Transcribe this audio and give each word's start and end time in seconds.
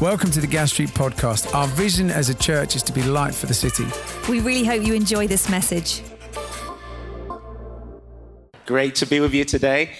Welcome 0.00 0.30
to 0.32 0.42
the 0.42 0.46
Gas 0.46 0.72
Street 0.72 0.90
Podcast. 0.90 1.54
Our 1.54 1.66
vision 1.68 2.10
as 2.10 2.28
a 2.28 2.34
church 2.34 2.76
is 2.76 2.82
to 2.82 2.92
be 2.92 3.02
light 3.02 3.34
for 3.34 3.46
the 3.46 3.54
city. 3.54 3.86
We 4.30 4.40
really 4.40 4.62
hope 4.62 4.82
you 4.82 4.92
enjoy 4.92 5.26
this 5.26 5.48
message. 5.48 6.02
Great 8.66 8.94
to 8.96 9.06
be 9.06 9.20
with 9.20 9.32
you 9.32 9.46
today. 9.46 9.92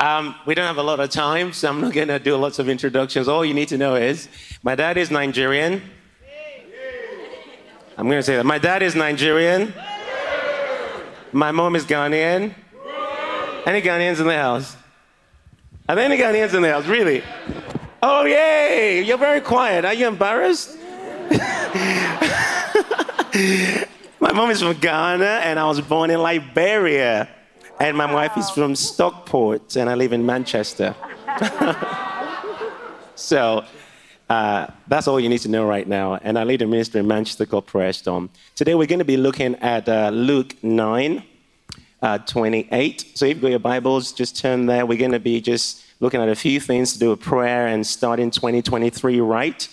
Um, 0.00 0.34
we 0.44 0.54
don't 0.54 0.66
have 0.66 0.76
a 0.76 0.82
lot 0.82 1.00
of 1.00 1.08
time, 1.08 1.54
so 1.54 1.70
I'm 1.70 1.80
not 1.80 1.94
going 1.94 2.08
to 2.08 2.18
do 2.18 2.36
lots 2.36 2.58
of 2.58 2.68
introductions. 2.68 3.26
All 3.26 3.42
you 3.42 3.54
need 3.54 3.68
to 3.68 3.78
know 3.78 3.94
is 3.94 4.28
my 4.62 4.74
dad 4.74 4.98
is 4.98 5.10
Nigerian. 5.10 5.80
I'm 7.96 8.06
going 8.06 8.18
to 8.18 8.22
say 8.22 8.36
that. 8.36 8.44
My 8.44 8.58
dad 8.58 8.82
is 8.82 8.94
Nigerian. 8.94 9.72
My 11.32 11.52
mom 11.52 11.74
is 11.74 11.86
Ghanaian. 11.86 12.54
Any 13.64 13.80
Ghanaians 13.80 14.20
in 14.20 14.26
the 14.26 14.36
house? 14.36 14.76
Are 15.88 15.94
there 15.94 16.04
any 16.04 16.18
Ghanaians 16.18 16.52
in 16.52 16.60
the 16.60 16.70
house? 16.70 16.84
Really? 16.86 17.22
Oh, 18.00 18.24
yay! 18.24 19.02
You're 19.02 19.18
very 19.18 19.40
quiet. 19.40 19.84
Are 19.84 19.92
you 19.92 20.06
embarrassed? 20.06 20.78
my 24.20 24.32
mom 24.32 24.50
is 24.50 24.62
from 24.62 24.74
Ghana, 24.74 25.40
and 25.42 25.58
I 25.58 25.64
was 25.66 25.80
born 25.80 26.10
in 26.10 26.20
Liberia. 26.20 27.28
And 27.80 27.96
my 27.96 28.12
wife 28.12 28.38
is 28.38 28.50
from 28.50 28.76
Stockport, 28.76 29.74
and 29.74 29.90
I 29.90 29.96
live 29.96 30.12
in 30.12 30.24
Manchester. 30.24 30.94
so 33.16 33.64
uh, 34.30 34.68
that's 34.86 35.08
all 35.08 35.18
you 35.18 35.28
need 35.28 35.40
to 35.40 35.48
know 35.48 35.66
right 35.66 35.88
now. 35.88 36.20
And 36.22 36.38
I 36.38 36.44
lead 36.44 36.62
a 36.62 36.68
ministry 36.68 37.00
in 37.00 37.08
Manchester 37.08 37.46
called 37.46 37.66
Prayer 37.66 37.92
Storm. 37.92 38.30
Today 38.54 38.76
we're 38.76 38.86
going 38.86 39.00
to 39.00 39.04
be 39.04 39.16
looking 39.16 39.56
at 39.56 39.88
uh, 39.88 40.10
Luke 40.10 40.54
9, 40.62 41.24
uh, 42.02 42.18
28. 42.18 43.12
So 43.14 43.26
if 43.26 43.30
you've 43.30 43.42
got 43.42 43.48
your 43.48 43.58
Bibles, 43.58 44.12
just 44.12 44.36
turn 44.36 44.66
there. 44.66 44.86
We're 44.86 44.98
going 44.98 45.10
to 45.10 45.18
be 45.18 45.40
just 45.40 45.82
looking 46.00 46.20
at 46.20 46.28
a 46.28 46.34
few 46.34 46.60
things 46.60 46.92
to 46.92 46.98
do 46.98 47.10
with 47.10 47.20
prayer 47.20 47.66
and 47.66 47.86
starting 47.86 48.30
2023 48.30 49.20
right. 49.20 49.68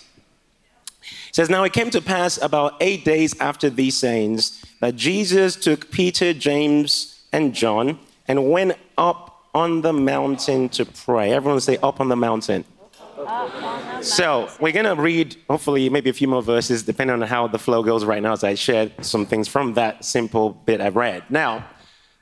It 1.02 1.34
says, 1.34 1.48
Now 1.50 1.64
it 1.64 1.72
came 1.72 1.90
to 1.90 2.00
pass 2.00 2.40
about 2.40 2.74
eight 2.80 3.04
days 3.04 3.38
after 3.40 3.70
these 3.70 3.96
sayings 3.96 4.64
that 4.80 4.96
Jesus 4.96 5.56
took 5.56 5.90
Peter, 5.90 6.32
James, 6.32 7.22
and 7.32 7.54
John 7.54 7.98
and 8.26 8.50
went 8.50 8.76
up 8.98 9.44
on 9.54 9.82
the 9.82 9.92
mountain 9.92 10.68
to 10.70 10.84
pray. 10.84 11.32
Everyone 11.32 11.60
say, 11.60 11.76
Up 11.78 12.00
on 12.00 12.08
the 12.08 12.16
mountain. 12.16 12.64
So 14.02 14.48
we're 14.60 14.72
going 14.72 14.84
to 14.84 14.94
read, 14.94 15.36
hopefully, 15.48 15.88
maybe 15.88 16.10
a 16.10 16.12
few 16.12 16.28
more 16.28 16.42
verses, 16.42 16.82
depending 16.82 17.20
on 17.20 17.26
how 17.26 17.48
the 17.48 17.58
flow 17.58 17.82
goes 17.82 18.04
right 18.04 18.22
now, 18.22 18.32
as 18.32 18.44
I 18.44 18.54
shared 18.54 18.92
some 19.04 19.26
things 19.26 19.48
from 19.48 19.74
that 19.74 20.04
simple 20.04 20.50
bit 20.50 20.80
I 20.80 20.88
read. 20.88 21.24
Now, 21.30 21.66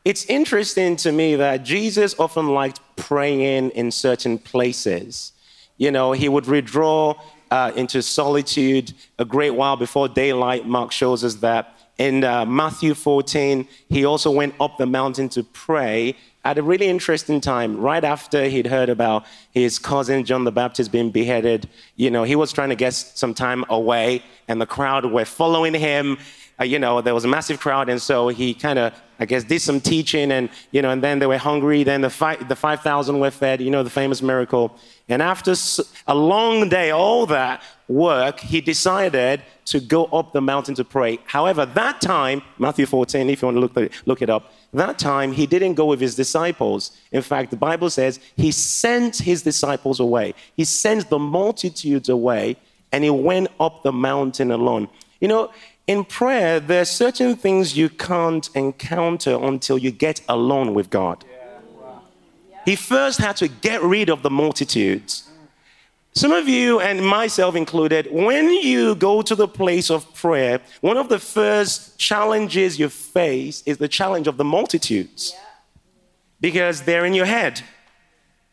it's 0.05 0.27
interesting 0.27 0.97
to 0.97 1.13
me 1.13 1.37
that 1.37 1.65
Jesus 1.65 2.15
often 2.19 2.49
liked 2.49 2.81
praying 2.97 3.71
in 3.71 3.91
certain 3.91 4.39
places. 4.39 5.33
You 5.79 5.91
know, 5.91 6.13
he 6.13 6.29
would 6.29 6.47
withdraw 6.47 7.15
uh, 7.51 7.73
into 7.75 8.03
solitude 8.03 8.93
a 9.19 9.25
great 9.25 9.51
while 9.51 9.77
before 9.77 10.09
daylight. 10.09 10.67
Mark 10.67 10.93
shows 10.93 11.25
us 11.25 11.37
that. 11.37 11.71
In 11.97 12.25
uh, 12.25 12.45
Matthew 12.45 12.93
14, 12.93 13.69
he 13.89 14.05
also 14.05 14.31
went 14.31 14.55
up 14.59 14.79
the 14.79 14.87
mountain 14.87 15.29
to 15.31 15.45
pray 15.45 16.17
at 16.45 16.59
a 16.59 16.63
really 16.63 16.89
interesting 16.89 17.41
time, 17.41 17.77
right 17.79 18.05
after 18.05 18.49
he'd 18.49 18.67
heard 18.67 18.91
about 18.91 19.25
his 19.53 19.79
cousin 19.79 20.25
John 20.25 20.45
the 20.45 20.53
Baptist 20.53 20.93
being 20.93 21.11
beheaded. 21.11 21.69
You 21.97 22.11
know, 22.11 22.25
he 22.25 22.37
was 22.37 22.53
trying 22.53 22.69
to 22.69 22.75
get 22.75 22.93
some 22.93 23.33
time 23.33 23.65
away, 23.71 24.23
and 24.49 24.61
the 24.61 24.67
crowd 24.67 25.07
were 25.07 25.25
following 25.25 25.73
him. 25.73 26.19
Uh, 26.61 26.65
you 26.65 26.79
know, 26.79 27.01
there 27.01 27.15
was 27.15 27.25
a 27.25 27.29
massive 27.29 27.61
crowd, 27.61 27.89
and 27.89 28.01
so 28.01 28.29
he 28.29 28.55
kind 28.55 28.79
of 28.79 28.93
I 29.19 29.27
guess, 29.27 29.45
did 29.45 29.61
some 29.61 29.81
teaching, 29.81 30.33
and 30.33 30.49
you 30.73 30.83
know, 30.83 30.91
and 30.91 31.03
then 31.03 31.19
they 31.21 31.27
were 31.27 31.39
hungry. 31.39 31.85
Then 31.85 32.01
the 32.01 32.11
five, 32.11 32.49
the 32.49 32.57
five 32.57 32.81
thousand 32.81 33.21
were 33.21 33.31
fed. 33.31 33.61
You 33.61 33.71
know, 33.71 33.83
the 33.83 33.91
famous 33.91 34.21
miracle. 34.23 34.77
And 35.09 35.23
after 35.23 35.55
a 36.07 36.15
long 36.15 36.69
day, 36.69 36.91
all 36.91 37.27
that 37.27 37.63
work, 37.89 38.41
he 38.41 38.61
decided 38.61 39.43
to 39.67 39.79
go 39.79 40.07
up 40.07 40.33
the 40.33 40.41
mountain 40.41 40.75
to 40.77 40.85
pray. 40.85 41.19
However, 41.27 41.67
that 41.67 42.01
time, 42.01 42.43
Matthew 42.59 42.87
14, 42.87 43.29
if 43.29 43.43
you 43.43 43.47
want 43.47 43.57
to 43.57 43.61
look, 43.61 43.93
look 44.07 44.23
it 44.23 44.31
up, 44.31 44.53
that 44.73 44.98
time 44.98 45.33
he 45.33 45.47
didn't 45.47 45.75
go 45.75 45.87
with 45.87 46.01
his 46.01 46.17
disciples. 46.17 46.97
In 47.13 47.23
fact, 47.23 47.51
the 47.51 47.57
Bible 47.57 47.91
says 47.91 48.19
he 48.37 48.51
sent 48.51 49.19
his 49.19 49.43
disciples 49.43 50.01
away. 50.01 50.35
He 50.57 50.64
sent 50.64 51.11
the 51.11 51.19
multitudes 51.19 52.09
away, 52.09 52.57
and 52.95 53.03
he 53.03 53.11
went 53.11 53.49
up 53.59 53.83
the 53.83 53.91
mountain 53.91 54.53
alone. 54.53 54.89
You 55.21 55.27
know, 55.27 55.53
in 55.89 56.05
prayer, 56.05 56.61
there 56.61 56.83
are 56.83 56.85
certain 56.85 57.35
things 57.35 57.77
you 57.77 57.89
can't 57.89 58.49
encounter 58.55 59.35
until 59.35 59.79
you 59.79 59.91
get 59.91 60.21
alone 60.29 60.75
with 60.75 60.91
God. 60.91 61.25
He 62.65 62.77
first 62.77 63.19
had 63.19 63.37
to 63.39 63.49
get 63.49 63.83
rid 63.83 64.09
of 64.11 64.23
the 64.23 64.31
multitudes. 64.31 65.29
Some 66.13 66.31
of 66.31 66.49
you, 66.49 66.79
and 66.79 67.05
myself 67.05 67.57
included, 67.57 68.07
when 68.13 68.49
you 68.51 68.95
go 68.95 69.23
to 69.23 69.35
the 69.35 69.49
place 69.49 69.91
of 69.91 70.15
prayer, 70.15 70.61
one 70.81 70.97
of 70.97 71.09
the 71.09 71.19
first 71.19 71.99
challenges 71.99 72.79
you 72.79 72.89
face 72.89 73.65
is 73.67 73.79
the 73.79 73.89
challenge 73.89 74.29
of 74.29 74.37
the 74.37 74.45
multitudes 74.45 75.35
because 76.41 76.83
they're 76.83 77.05
in 77.05 77.15
your 77.15 77.27
head. 77.27 77.61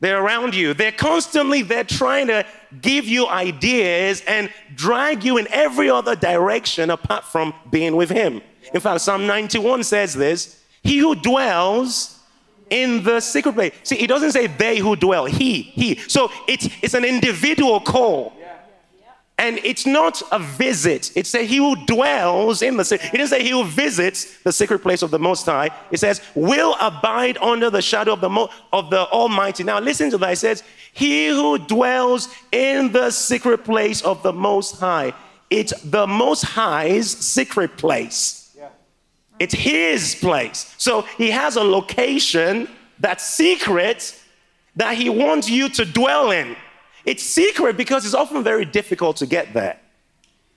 They're 0.01 0.21
around 0.21 0.55
you. 0.55 0.73
They're 0.73 0.91
constantly 0.91 1.61
they're 1.61 1.83
trying 1.83 2.27
to 2.27 2.45
give 2.81 3.05
you 3.05 3.27
ideas 3.27 4.23
and 4.27 4.51
drag 4.75 5.23
you 5.23 5.37
in 5.37 5.47
every 5.51 5.89
other 5.89 6.15
direction 6.15 6.89
apart 6.89 7.23
from 7.23 7.53
being 7.69 7.95
with 7.95 8.09
him. 8.09 8.41
In 8.73 8.81
fact, 8.81 9.01
Psalm 9.01 9.27
91 9.27 9.83
says 9.83 10.13
this, 10.13 10.63
he 10.83 10.97
who 10.97 11.15
dwells 11.15 12.19
in 12.71 13.03
the 13.03 13.19
secret 13.19 13.53
place. 13.53 13.73
See, 13.83 13.97
it 13.97 14.07
doesn't 14.07 14.31
say 14.31 14.47
they 14.47 14.79
who 14.79 14.95
dwell, 14.95 15.25
he, 15.25 15.61
he. 15.61 15.97
So 16.07 16.31
it's 16.47 16.67
it's 16.81 16.95
an 16.95 17.05
individual 17.05 17.79
call. 17.79 18.33
And 19.41 19.59
it's 19.63 19.87
not 19.87 20.21
a 20.31 20.37
visit. 20.37 21.11
It 21.17 21.25
says 21.25 21.49
he 21.49 21.57
who 21.57 21.75
dwells 21.87 22.61
in 22.61 22.77
the 22.77 22.85
secret. 22.85 23.11
It 23.11 23.17
doesn't 23.17 23.39
say 23.39 23.43
he 23.43 23.49
who 23.49 23.63
visits 23.63 24.37
the 24.43 24.51
secret 24.51 24.83
place 24.83 25.01
of 25.01 25.09
the 25.09 25.17
Most 25.17 25.47
High. 25.47 25.71
It 25.89 25.99
says 25.99 26.21
will 26.35 26.75
abide 26.79 27.39
under 27.39 27.71
the 27.71 27.81
shadow 27.81 28.13
of 28.13 28.21
the 28.21 28.29
Mo- 28.29 28.51
of 28.71 28.91
the 28.91 29.07
Almighty. 29.07 29.63
Now 29.63 29.79
listen 29.79 30.11
to 30.11 30.19
that. 30.19 30.33
It 30.33 30.37
says 30.37 30.63
he 30.93 31.29
who 31.29 31.57
dwells 31.57 32.29
in 32.51 32.91
the 32.91 33.09
secret 33.09 33.63
place 33.63 34.03
of 34.03 34.21
the 34.21 34.31
Most 34.31 34.79
High. 34.79 35.11
It's 35.49 35.73
the 35.81 36.05
Most 36.05 36.43
High's 36.43 37.09
secret 37.09 37.77
place. 37.77 38.55
It's 39.39 39.55
his 39.55 40.13
place. 40.13 40.75
So 40.77 41.01
he 41.17 41.31
has 41.31 41.55
a 41.55 41.63
location 41.63 42.69
that's 42.99 43.25
secret 43.25 44.15
that 44.75 44.95
he 44.95 45.09
wants 45.09 45.49
you 45.49 45.67
to 45.69 45.83
dwell 45.83 46.29
in. 46.29 46.55
It's 47.05 47.23
secret 47.23 47.77
because 47.77 48.05
it's 48.05 48.13
often 48.13 48.43
very 48.43 48.65
difficult 48.65 49.17
to 49.17 49.25
get 49.25 49.53
there. 49.53 49.77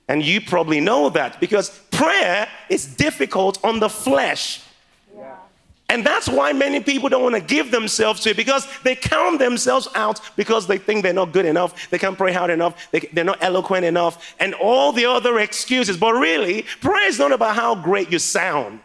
And 0.09 0.23
you 0.23 0.41
probably 0.41 0.81
know 0.81 1.09
that 1.11 1.41
because 1.41 1.71
prayer 1.91 2.47
is 2.69 2.87
difficult 2.87 3.59
on 3.65 3.81
the 3.81 3.89
flesh. 3.89 4.61
And 5.91 6.05
that's 6.05 6.29
why 6.29 6.53
many 6.53 6.81
people 6.81 7.09
don't 7.09 7.23
want 7.23 7.35
to 7.35 7.41
give 7.41 7.71
themselves 7.71 8.21
to 8.23 8.31
it 8.31 8.37
because 8.37 8.67
they 8.83 8.97
count 8.97 9.39
themselves 9.39 9.87
out 9.95 10.21
because 10.35 10.67
they 10.67 10.79
think 10.79 11.03
they're 11.03 11.13
not 11.13 11.33
good 11.33 11.45
enough, 11.45 11.91
they 11.91 11.99
can't 11.99 12.17
pray 12.17 12.33
hard 12.33 12.51
enough, 12.51 12.91
they, 12.91 13.01
they're 13.13 13.23
not 13.23 13.39
eloquent 13.43 13.85
enough, 13.85 14.35
and 14.41 14.55
all 14.55 14.93
the 14.93 15.05
other 15.05 15.39
excuses. 15.39 15.97
But 15.97 16.15
really, 16.15 16.63
prayer 16.81 17.07
is 17.07 17.19
not 17.19 17.33
about 17.33 17.55
how 17.55 17.75
great 17.75 18.11
you 18.11 18.19
sound. 18.19 18.81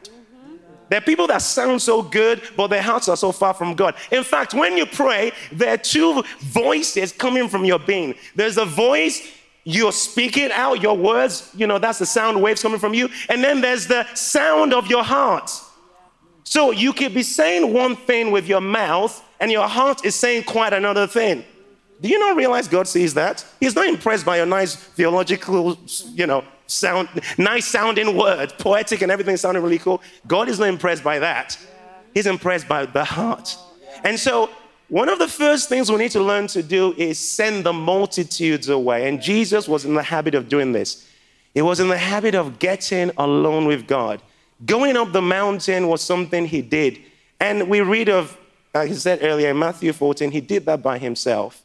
There 0.89 0.97
are 0.97 1.01
people 1.01 1.27
that 1.27 1.41
sound 1.41 1.81
so 1.81 2.01
good, 2.01 2.41
but 2.57 2.67
their 2.67 2.81
hearts 2.81 3.07
are 3.07 3.17
so 3.17 3.31
far 3.31 3.53
from 3.53 3.75
God. 3.75 3.95
In 4.11 4.23
fact, 4.23 4.53
when 4.53 4.75
you 4.75 4.85
pray, 4.85 5.31
there 5.51 5.73
are 5.73 5.77
two 5.77 6.23
voices 6.39 7.11
coming 7.11 7.47
from 7.47 7.63
your 7.63 7.79
being. 7.79 8.15
There's 8.35 8.57
a 8.57 8.65
voice 8.65 9.31
you're 9.63 9.91
speaking 9.91 10.49
out 10.51 10.81
your 10.81 10.97
words, 10.97 11.51
you 11.55 11.67
know, 11.67 11.77
that's 11.77 11.99
the 11.99 12.05
sound 12.05 12.41
waves 12.41 12.61
coming 12.61 12.79
from 12.79 12.93
you. 12.93 13.09
And 13.27 13.43
then 13.43 13.61
there's 13.61 13.85
the 13.85 14.05
sound 14.15 14.73
of 14.73 14.87
your 14.87 15.03
heart. 15.03 15.51
So 16.43 16.71
you 16.71 16.93
could 16.93 17.13
be 17.13 17.21
saying 17.21 17.71
one 17.71 17.95
thing 17.95 18.31
with 18.31 18.47
your 18.47 18.61
mouth, 18.61 19.23
and 19.39 19.51
your 19.51 19.67
heart 19.67 20.03
is 20.03 20.15
saying 20.15 20.43
quite 20.43 20.73
another 20.73 21.05
thing. 21.05 21.45
Do 22.01 22.09
you 22.09 22.17
not 22.17 22.35
realize 22.35 22.67
God 22.67 22.87
sees 22.87 23.13
that? 23.13 23.45
He's 23.59 23.75
not 23.75 23.87
impressed 23.87 24.25
by 24.25 24.37
your 24.37 24.45
nice 24.45 24.75
theological, 24.75 25.77
you 26.13 26.25
know, 26.25 26.43
sound, 26.69 27.09
nice 27.37 27.65
sounding 27.65 28.15
word, 28.15 28.53
poetic 28.57 29.01
and 29.01 29.11
everything 29.11 29.37
sounding 29.37 29.63
really 29.63 29.79
cool. 29.79 30.01
God 30.27 30.49
is 30.49 30.59
not 30.59 30.69
impressed 30.69 31.03
by 31.03 31.19
that. 31.19 31.57
He's 32.13 32.27
impressed 32.27 32.67
by 32.67 32.85
the 32.85 33.03
heart. 33.03 33.55
And 34.03 34.19
so, 34.19 34.49
one 34.87 35.07
of 35.07 35.19
the 35.19 35.27
first 35.27 35.69
things 35.69 35.91
we 35.91 35.97
need 35.97 36.11
to 36.11 36.23
learn 36.23 36.47
to 36.47 36.63
do 36.63 36.95
is 36.97 37.19
send 37.19 37.63
the 37.63 37.73
multitudes 37.73 38.69
away. 38.69 39.07
And 39.07 39.21
Jesus 39.21 39.67
was 39.67 39.85
in 39.85 39.93
the 39.93 40.01
habit 40.01 40.33
of 40.33 40.49
doing 40.49 40.71
this. 40.71 41.07
He 41.53 41.61
was 41.61 41.79
in 41.79 41.89
the 41.89 41.97
habit 41.97 42.33
of 42.33 42.57
getting 42.57 43.11
alone 43.17 43.65
with 43.65 43.85
God. 43.85 44.19
Going 44.65 44.97
up 44.97 45.11
the 45.11 45.21
mountain 45.21 45.87
was 45.87 46.01
something 46.01 46.45
he 46.45 46.63
did. 46.63 46.99
And 47.39 47.69
we 47.69 47.81
read 47.81 48.09
of, 48.09 48.35
uh, 48.73 48.79
like 48.79 48.89
I 48.89 48.93
said 48.93 49.19
earlier 49.21 49.51
in 49.51 49.59
Matthew 49.59 49.93
14, 49.93 50.31
he 50.31 50.41
did 50.41 50.65
that 50.65 50.81
by 50.81 50.97
himself. 50.97 51.61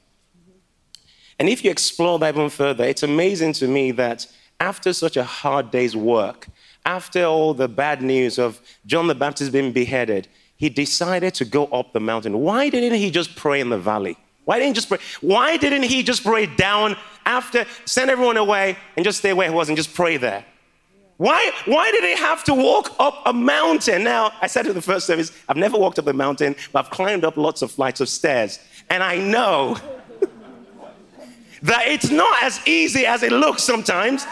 And 1.38 1.48
if 1.48 1.64
you 1.64 1.70
explore 1.70 2.18
that 2.18 2.34
even 2.34 2.50
further, 2.50 2.84
it's 2.84 3.02
amazing 3.02 3.54
to 3.54 3.68
me 3.68 3.90
that 3.92 4.26
after 4.60 4.92
such 4.92 5.16
a 5.16 5.24
hard 5.24 5.70
day's 5.70 5.96
work, 5.96 6.48
after 6.86 7.24
all 7.24 7.54
the 7.54 7.68
bad 7.68 8.02
news 8.02 8.38
of 8.38 8.60
John 8.86 9.06
the 9.06 9.14
Baptist 9.14 9.52
being 9.52 9.72
beheaded, 9.72 10.28
he 10.56 10.68
decided 10.68 11.34
to 11.34 11.44
go 11.44 11.66
up 11.66 11.92
the 11.92 12.00
mountain. 12.00 12.38
Why 12.38 12.70
didn't 12.70 12.98
he 12.98 13.10
just 13.10 13.36
pray 13.36 13.60
in 13.60 13.70
the 13.70 13.78
valley? 13.78 14.16
Why 14.44 14.58
didn't 14.58 14.68
he 14.68 14.74
just 14.74 14.88
pray? 14.88 14.98
Why 15.20 15.56
didn't 15.56 15.84
he 15.84 16.02
just 16.02 16.22
pray 16.22 16.46
down 16.46 16.96
after, 17.26 17.64
send 17.84 18.10
everyone 18.10 18.36
away 18.36 18.76
and 18.96 19.04
just 19.04 19.18
stay 19.18 19.32
where 19.32 19.48
he 19.48 19.54
was 19.54 19.68
and 19.68 19.76
just 19.76 19.94
pray 19.94 20.16
there. 20.16 20.44
Why, 21.16 21.52
why 21.66 21.92
did 21.92 22.02
he 22.02 22.16
have 22.16 22.42
to 22.44 22.54
walk 22.54 22.94
up 22.98 23.22
a 23.24 23.32
mountain? 23.32 24.02
Now, 24.02 24.32
I 24.42 24.48
said 24.48 24.64
to 24.64 24.72
the 24.72 24.82
first 24.82 25.06
service, 25.06 25.30
I've 25.48 25.56
never 25.56 25.78
walked 25.78 25.98
up 25.98 26.08
a 26.08 26.12
mountain, 26.12 26.56
but 26.72 26.84
I've 26.84 26.90
climbed 26.90 27.24
up 27.24 27.36
lots 27.36 27.62
of 27.62 27.70
flights 27.70 28.00
of 28.00 28.08
stairs. 28.08 28.58
And 28.90 29.02
I 29.02 29.18
know 29.18 29.76
that 31.64 31.86
it's 31.86 32.10
not 32.10 32.42
as 32.42 32.60
easy 32.66 33.06
as 33.06 33.22
it 33.22 33.32
looks 33.32 33.62
sometimes. 33.62 34.26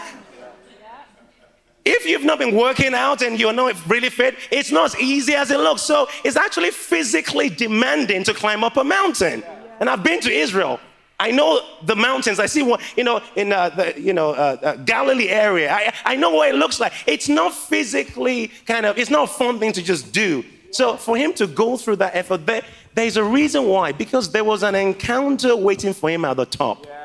If 1.84 2.06
you've 2.06 2.24
not 2.24 2.38
been 2.38 2.54
working 2.54 2.94
out 2.94 3.22
and 3.22 3.40
you're 3.40 3.52
not 3.52 3.74
really 3.88 4.10
fit, 4.10 4.36
it's 4.52 4.70
not 4.70 4.94
as 4.94 5.00
easy 5.00 5.34
as 5.34 5.50
it 5.50 5.58
looks. 5.58 5.82
So 5.82 6.08
it's 6.24 6.36
actually 6.36 6.70
physically 6.70 7.48
demanding 7.48 8.22
to 8.24 8.34
climb 8.34 8.62
up 8.62 8.76
a 8.76 8.84
mountain. 8.84 9.42
And 9.80 9.90
I've 9.90 10.04
been 10.04 10.20
to 10.20 10.30
Israel. 10.30 10.78
I 11.18 11.30
know 11.30 11.60
the 11.84 11.96
mountains. 11.96 12.38
I 12.38 12.46
see 12.46 12.62
what, 12.62 12.80
you 12.96 13.04
know, 13.04 13.20
in 13.34 13.52
uh, 13.52 13.70
the, 13.70 14.00
you 14.00 14.12
know, 14.12 14.30
uh, 14.30 14.56
uh, 14.62 14.76
Galilee 14.76 15.28
area. 15.28 15.72
I, 15.72 15.92
I 16.04 16.16
know 16.16 16.30
what 16.30 16.48
it 16.50 16.56
looks 16.56 16.80
like. 16.80 16.92
It's 17.06 17.28
not 17.28 17.54
physically 17.54 18.48
kind 18.66 18.86
of, 18.86 18.98
it's 18.98 19.10
not 19.10 19.30
a 19.30 19.32
fun 19.32 19.58
thing 19.58 19.72
to 19.72 19.82
just 19.82 20.12
do. 20.12 20.44
So 20.70 20.96
for 20.96 21.16
him 21.16 21.32
to 21.34 21.46
go 21.46 21.76
through 21.76 21.96
that 21.96 22.14
effort, 22.14 22.46
there, 22.46 22.62
there's 22.94 23.16
a 23.16 23.24
reason 23.24 23.66
why. 23.66 23.92
Because 23.92 24.30
there 24.30 24.44
was 24.44 24.62
an 24.62 24.74
encounter 24.74 25.56
waiting 25.56 25.94
for 25.94 26.10
him 26.10 26.24
at 26.24 26.36
the 26.36 26.46
top. 26.46 26.86
Yeah, 26.86 27.01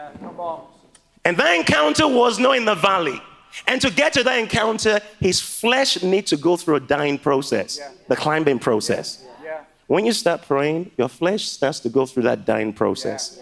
and 1.26 1.36
that 1.38 1.56
encounter 1.56 2.08
was 2.08 2.40
not 2.40 2.56
in 2.56 2.66
the 2.66 2.76
valley. 2.76 3.22
And 3.66 3.82
to 3.82 3.90
get 3.90 4.14
to 4.14 4.24
that 4.24 4.38
encounter, 4.40 5.00
his 5.20 5.42
flesh 5.42 6.02
needs 6.04 6.30
to 6.30 6.38
go 6.38 6.58
through 6.58 6.76
a 6.76 6.80
dying 6.80 7.18
process, 7.18 7.78
yeah. 7.80 7.92
the 8.08 8.16
climbing 8.16 8.60
process. 8.60 9.26
Yeah. 9.44 9.62
When 9.88 10.06
you 10.06 10.14
start 10.14 10.44
praying, 10.44 10.92
your 10.98 11.10
flesh 11.10 11.46
starts 11.46 11.80
to 11.82 11.90
go 11.90 12.06
through 12.06 12.24
that 12.24 12.46
dying 12.46 12.74
process. 12.74 13.42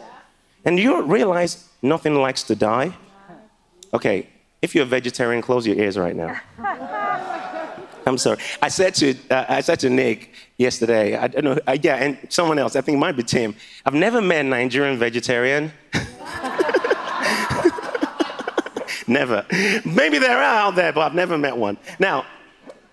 And 0.63 0.79
you 0.79 1.01
realize 1.03 1.67
nothing 1.81 2.15
likes 2.15 2.43
to 2.43 2.55
die. 2.55 2.95
Okay, 3.93 4.29
if 4.61 4.73
you're 4.73 4.83
a 4.83 4.87
vegetarian, 4.87 5.41
close 5.41 5.67
your 5.67 5.75
ears 5.75 5.97
right 5.97 6.15
now. 6.15 6.39
I'm 8.07 8.17
sorry. 8.17 8.39
I 8.61 8.69
said 8.69 8.93
to 8.95 9.15
uh, 9.31 9.45
I 9.47 9.61
said 9.61 9.79
to 9.79 9.89
Nick 9.89 10.31
yesterday. 10.57 11.15
I 11.15 11.27
don't 11.27 11.43
know. 11.43 11.59
Uh, 11.67 11.77
yeah, 11.81 11.95
and 11.95 12.17
someone 12.29 12.59
else. 12.59 12.75
I 12.75 12.81
think 12.81 12.97
it 12.97 12.99
might 12.99 13.15
be 13.15 13.23
Tim. 13.23 13.55
I've 13.85 13.95
never 13.95 14.21
met 14.21 14.45
a 14.45 14.49
Nigerian 14.49 14.97
vegetarian. 14.97 15.71
never. 19.07 19.45
Maybe 19.85 20.17
there 20.17 20.37
are 20.37 20.43
out 20.43 20.75
there, 20.75 20.91
but 20.93 21.01
I've 21.01 21.15
never 21.15 21.37
met 21.37 21.55
one. 21.55 21.77
Now, 21.99 22.25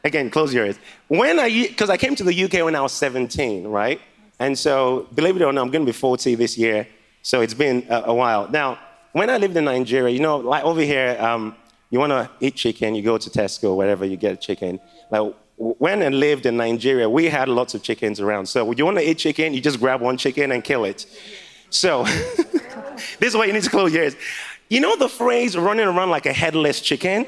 again, 0.04 0.30
close 0.30 0.52
your 0.52 0.66
ears. 0.66 0.78
When 1.08 1.38
I, 1.38 1.48
because 1.50 1.90
I 1.90 1.96
came 1.96 2.14
to 2.16 2.24
the 2.24 2.44
UK 2.44 2.64
when 2.64 2.74
I 2.74 2.80
was 2.80 2.92
17, 2.92 3.66
right? 3.66 4.00
And 4.38 4.58
so, 4.58 5.08
believe 5.14 5.36
it 5.36 5.42
or 5.42 5.52
not, 5.52 5.62
I'm 5.62 5.70
going 5.70 5.86
to 5.86 5.92
be 5.92 5.96
40 5.96 6.34
this 6.34 6.58
year. 6.58 6.86
So 7.22 7.40
it's 7.40 7.54
been 7.54 7.86
a, 7.88 8.02
a 8.06 8.14
while. 8.14 8.48
Now, 8.48 8.78
when 9.12 9.30
I 9.30 9.36
lived 9.36 9.56
in 9.56 9.64
Nigeria, 9.64 10.12
you 10.12 10.20
know, 10.20 10.38
like 10.38 10.64
over 10.64 10.80
here, 10.80 11.16
um, 11.20 11.54
you 11.90 11.98
want 11.98 12.10
to 12.10 12.28
eat 12.40 12.56
chicken, 12.56 12.94
you 12.94 13.02
go 13.02 13.18
to 13.18 13.30
Tesco, 13.30 13.76
wherever 13.76 14.04
you 14.04 14.16
get 14.16 14.40
chicken. 14.40 14.80
Like 15.10 15.34
when 15.56 16.02
I 16.02 16.08
lived 16.08 16.46
in 16.46 16.56
Nigeria, 16.56 17.08
we 17.08 17.26
had 17.26 17.48
lots 17.48 17.74
of 17.74 17.82
chickens 17.82 18.18
around. 18.18 18.46
So 18.46 18.72
you 18.72 18.84
want 18.84 18.96
to 18.98 19.08
eat 19.08 19.18
chicken, 19.18 19.52
you 19.52 19.60
just 19.60 19.78
grab 19.78 20.00
one 20.00 20.16
chicken 20.16 20.50
and 20.52 20.64
kill 20.64 20.84
it. 20.84 21.06
So 21.68 22.04
this 22.04 23.20
is 23.20 23.36
why 23.36 23.44
you 23.44 23.52
need 23.52 23.62
to 23.62 23.70
close 23.70 23.92
your 23.92 24.04
ears. 24.04 24.16
You 24.72 24.80
know 24.80 24.96
the 24.96 25.06
phrase 25.06 25.54
running 25.54 25.86
around 25.86 26.08
like 26.08 26.24
a 26.24 26.32
headless 26.32 26.80
chicken? 26.80 27.26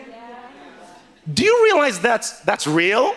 Do 1.31 1.45
you 1.45 1.65
realize 1.65 2.01
that's, 2.01 2.41
that's 2.41 2.67
real? 2.67 3.15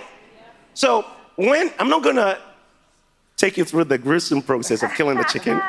So, 0.74 1.06
when 1.38 1.72
I'm 1.80 1.88
not 1.88 2.04
gonna 2.04 2.38
take 3.38 3.56
you 3.56 3.64
through 3.64 3.86
the 3.86 3.98
gruesome 3.98 4.42
process 4.42 4.84
of 4.84 4.94
killing 4.96 5.18
the 5.18 5.24
chicken, 5.24 5.62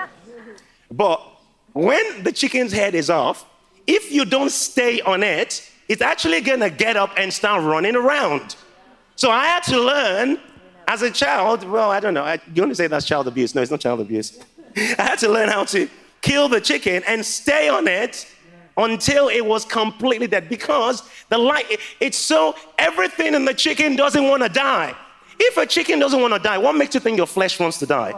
but 0.91 1.25
when 1.73 2.25
the 2.25 2.33
chicken's 2.33 2.73
head 2.73 2.97
is 2.97 3.11
off, 3.11 3.47
if 3.87 4.11
you 4.11 4.25
don't 4.25 4.51
stay 4.51 5.01
on 5.03 5.23
it, 5.23 5.71
it's 5.89 6.03
actually 6.03 6.41
gonna 6.41 6.69
get 6.69 6.97
up 6.97 7.13
and 7.17 7.33
start 7.33 7.63
running 7.63 7.95
around. 7.95 8.57
So 9.15 9.31
I 9.31 9.45
had 9.47 9.63
to 9.75 9.81
learn 9.81 10.41
as 10.89 11.03
a 11.03 11.13
child, 11.13 11.63
well, 11.63 11.93
I 11.93 12.01
don't 12.01 12.13
know, 12.13 12.25
I, 12.25 12.41
you 12.53 12.61
want 12.61 12.73
to 12.73 12.75
say 12.75 12.89
that's 12.89 13.07
child 13.07 13.29
abuse? 13.29 13.55
No, 13.55 13.63
it's 13.63 13.71
not 13.71 13.79
child 13.79 14.01
abuse. 14.01 14.37
I 14.77 15.03
had 15.11 15.21
to 15.21 15.29
learn 15.29 15.49
how 15.49 15.63
to 15.67 15.89
kill 16.23 16.49
the 16.49 16.61
chicken 16.61 17.05
and 17.07 17.25
stay 17.25 17.69
on 17.69 17.87
it 17.87 18.27
until 18.79 19.29
it 19.29 19.45
was 19.45 19.65
completely 19.65 20.27
dead 20.27 20.49
because 20.49 21.03
the 21.29 21.37
light, 21.37 21.79
it's 22.01 22.17
so, 22.17 22.55
everything 22.79 23.35
in 23.35 23.45
the 23.45 23.53
chicken 23.53 23.97
doesn't 23.97 24.25
want 24.25 24.43
to 24.43 24.49
die. 24.49 24.97
If 25.39 25.57
a 25.57 25.67
chicken 25.67 25.99
doesn't 25.99 26.21
want 26.21 26.33
to 26.35 26.41
die, 26.41 26.59
what 26.59 26.75
makes 26.75 26.95
you 26.95 27.01
think 27.01 27.17
your 27.17 27.27
flesh 27.27 27.61
wants 27.61 27.79
to 27.79 27.87
die? 27.87 28.15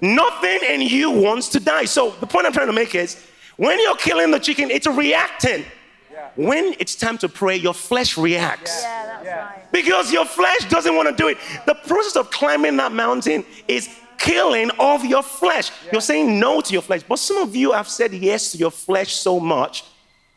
Nothing 0.00 0.58
in 0.68 0.82
you 0.82 1.10
wants 1.10 1.48
to 1.50 1.60
die. 1.60 1.86
So 1.86 2.10
the 2.20 2.26
point 2.26 2.46
I'm 2.46 2.52
trying 2.52 2.66
to 2.66 2.72
make 2.72 2.94
is 2.94 3.24
when 3.56 3.80
you're 3.80 3.96
killing 3.96 4.30
the 4.30 4.38
chicken, 4.38 4.70
it's 4.70 4.86
reacting. 4.86 5.64
Yeah. 6.12 6.28
When 6.36 6.74
it's 6.78 6.94
time 6.94 7.16
to 7.18 7.28
pray, 7.28 7.56
your 7.56 7.74
flesh 7.74 8.18
reacts. 8.18 8.82
Yeah, 8.82 9.06
that's 9.06 9.24
yeah. 9.24 9.46
right. 9.46 9.72
Because 9.72 10.12
your 10.12 10.26
flesh 10.26 10.68
doesn't 10.68 10.94
want 10.94 11.08
to 11.08 11.14
do 11.14 11.28
it. 11.28 11.38
The 11.66 11.74
process 11.74 12.16
of 12.16 12.30
climbing 12.30 12.76
that 12.76 12.92
mountain 12.92 13.44
is 13.66 13.88
killing 14.24 14.70
of 14.78 15.04
your 15.04 15.22
flesh. 15.22 15.70
Yeah. 15.70 15.92
You're 15.92 16.00
saying 16.00 16.40
no 16.40 16.60
to 16.62 16.72
your 16.72 16.82
flesh. 16.82 17.02
But 17.06 17.18
some 17.18 17.36
of 17.38 17.54
you 17.54 17.72
have 17.72 17.88
said 17.88 18.12
yes 18.12 18.52
to 18.52 18.58
your 18.58 18.70
flesh 18.70 19.12
so 19.12 19.38
much, 19.38 19.84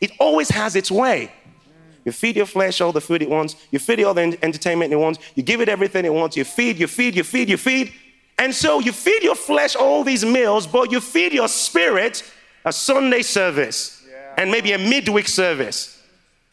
it 0.00 0.12
always 0.20 0.50
has 0.50 0.76
its 0.76 0.90
way. 0.90 1.32
Mm. 1.32 2.04
You 2.04 2.12
feed 2.12 2.36
your 2.36 2.46
flesh 2.46 2.80
all 2.80 2.92
the 2.92 3.00
food 3.00 3.22
it 3.22 3.30
wants. 3.30 3.56
You 3.70 3.78
feed 3.78 4.00
it 4.00 4.04
all 4.04 4.14
the 4.14 4.38
entertainment 4.42 4.92
it 4.92 4.96
wants. 4.96 5.18
You 5.34 5.42
give 5.42 5.60
it 5.60 5.68
everything 5.68 6.04
it 6.04 6.12
wants. 6.12 6.36
You 6.36 6.44
feed, 6.44 6.78
you 6.78 6.86
feed, 6.86 7.16
you 7.16 7.24
feed, 7.24 7.48
you 7.48 7.56
feed. 7.56 7.92
And 8.38 8.54
so 8.54 8.78
you 8.78 8.92
feed 8.92 9.22
your 9.22 9.34
flesh 9.34 9.74
all 9.74 10.04
these 10.04 10.24
meals, 10.24 10.66
but 10.66 10.92
you 10.92 11.00
feed 11.00 11.32
your 11.32 11.48
spirit 11.48 12.22
a 12.64 12.72
Sunday 12.72 13.22
service 13.22 14.04
yeah. 14.08 14.34
and 14.36 14.50
maybe 14.50 14.72
a 14.72 14.78
midweek 14.78 15.28
service. 15.28 15.97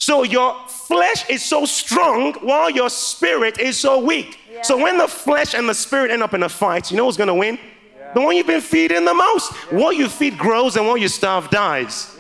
So 0.06 0.22
your 0.22 0.56
flesh 0.68 1.28
is 1.32 1.44
so 1.44 1.66
strong 1.66 2.34
while 2.36 2.70
your 2.70 2.92
spirit 2.92 3.58
is 3.58 3.80
so 3.80 3.98
weak. 3.98 4.38
Yeah. 4.52 4.62
So 4.62 4.78
when 4.78 5.00
the 5.00 5.08
flesh 5.08 5.56
and 5.56 5.68
the 5.68 5.74
spirit 5.74 6.12
end 6.12 6.22
up 6.22 6.36
in 6.36 6.44
a 6.44 6.50
fight, 6.50 6.92
you 6.92 6.98
know 6.98 7.06
who's 7.06 7.18
going 7.18 7.30
to 7.30 7.34
win? 7.34 7.58
Yeah. 7.58 8.14
The 8.14 8.22
one 8.22 8.36
you've 8.36 8.46
been 8.46 8.62
feeding 8.62 9.04
the 9.04 9.16
most. 9.16 9.52
Yeah. 9.52 9.80
What 9.80 9.98
you 9.98 10.08
feed 10.08 10.38
grows 10.38 10.76
and 10.76 10.86
what 10.86 11.02
you 11.02 11.08
starve 11.08 11.50
dies. 11.50 12.16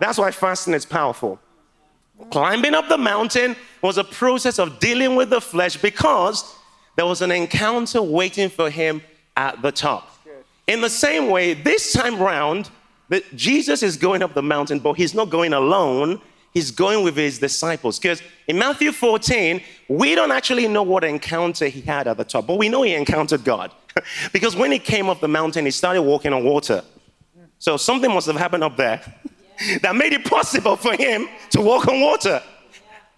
That's 0.00 0.18
why 0.18 0.32
fasting 0.32 0.74
is 0.74 0.84
powerful. 0.84 1.40
Climbing 2.30 2.74
up 2.74 2.90
the 2.90 2.98
mountain 2.98 3.56
was 3.80 3.96
a 3.96 4.04
process 4.04 4.58
of 4.58 4.78
dealing 4.78 5.16
with 5.16 5.30
the 5.30 5.40
flesh 5.40 5.78
because 5.78 6.54
there 6.96 7.06
was 7.06 7.22
an 7.22 7.32
encounter 7.32 8.02
waiting 8.02 8.50
for 8.50 8.68
him 8.68 9.00
at 9.38 9.62
the 9.62 9.72
top. 9.72 10.14
In 10.66 10.82
the 10.82 10.90
same 10.90 11.30
way, 11.30 11.54
this 11.54 11.94
time 11.94 12.18
round, 12.18 12.68
Jesus 13.34 13.82
is 13.82 13.96
going 13.96 14.22
up 14.22 14.34
the 14.34 14.42
mountain, 14.42 14.78
but 14.78 14.92
he's 14.92 15.14
not 15.14 15.30
going 15.30 15.54
alone 15.54 16.20
he's 16.52 16.70
going 16.70 17.04
with 17.04 17.16
his 17.16 17.38
disciples. 17.38 17.98
Because 17.98 18.22
in 18.46 18.58
Matthew 18.58 18.92
14, 18.92 19.62
we 19.88 20.14
don't 20.14 20.32
actually 20.32 20.68
know 20.68 20.82
what 20.82 21.04
encounter 21.04 21.68
he 21.68 21.80
had 21.80 22.08
at 22.08 22.16
the 22.16 22.24
top, 22.24 22.46
but 22.46 22.58
we 22.58 22.68
know 22.68 22.82
he 22.82 22.94
encountered 22.94 23.44
God. 23.44 23.72
because 24.32 24.56
when 24.56 24.72
he 24.72 24.78
came 24.78 25.08
up 25.08 25.20
the 25.20 25.28
mountain, 25.28 25.64
he 25.64 25.70
started 25.70 26.02
walking 26.02 26.32
on 26.32 26.44
water. 26.44 26.82
So 27.58 27.76
something 27.76 28.10
must 28.12 28.26
have 28.26 28.36
happened 28.36 28.64
up 28.64 28.76
there 28.76 29.00
that 29.82 29.94
made 29.94 30.12
it 30.12 30.24
possible 30.24 30.76
for 30.76 30.94
him 30.94 31.28
to 31.50 31.60
walk 31.60 31.88
on 31.88 32.00
water. 32.00 32.42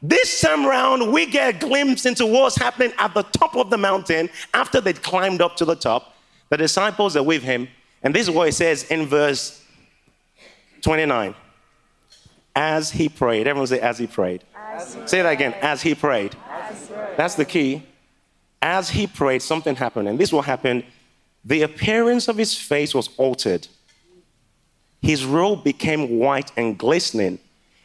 This 0.04 0.40
time 0.40 0.66
around, 0.66 1.12
we 1.12 1.26
get 1.26 1.54
a 1.54 1.58
glimpse 1.58 2.06
into 2.06 2.26
what's 2.26 2.56
happening 2.56 2.92
at 2.98 3.14
the 3.14 3.22
top 3.22 3.56
of 3.56 3.70
the 3.70 3.78
mountain 3.78 4.28
after 4.52 4.80
they'd 4.80 5.00
climbed 5.00 5.40
up 5.40 5.56
to 5.58 5.64
the 5.64 5.76
top. 5.76 6.16
The 6.48 6.56
disciples 6.56 7.16
are 7.16 7.22
with 7.22 7.44
him, 7.44 7.68
and 8.02 8.12
this 8.12 8.22
is 8.22 8.34
what 8.34 8.48
it 8.48 8.52
says 8.52 8.82
in 8.90 9.06
verse 9.06 9.64
29 10.80 11.36
as 12.54 12.90
he 12.90 13.08
prayed. 13.08 13.46
Everyone 13.46 13.66
say, 13.66 13.80
as 13.80 13.98
he 13.98 14.06
prayed. 14.06 14.44
As 14.54 14.94
he 14.94 15.06
say 15.06 15.22
that 15.22 15.32
again, 15.32 15.54
as 15.60 15.82
he 15.82 15.94
prayed. 15.94 16.36
As 16.48 16.88
he 16.88 16.94
prayed. 16.94 17.16
That's 17.16 17.34
the 17.34 17.44
key. 17.44 17.82
As 18.60 18.90
he 18.90 19.06
prayed, 19.06 19.42
something 19.42 19.74
happened. 19.74 20.08
And 20.08 20.18
this 20.18 20.32
will 20.32 20.42
happen. 20.42 20.84
The 21.44 21.62
appearance 21.62 22.28
of 22.28 22.36
his 22.36 22.56
face 22.56 22.94
was 22.94 23.10
altered. 23.16 23.66
His 25.00 25.24
robe 25.24 25.64
became 25.64 26.18
white 26.18 26.52
and 26.56 26.78
glistening. 26.78 27.40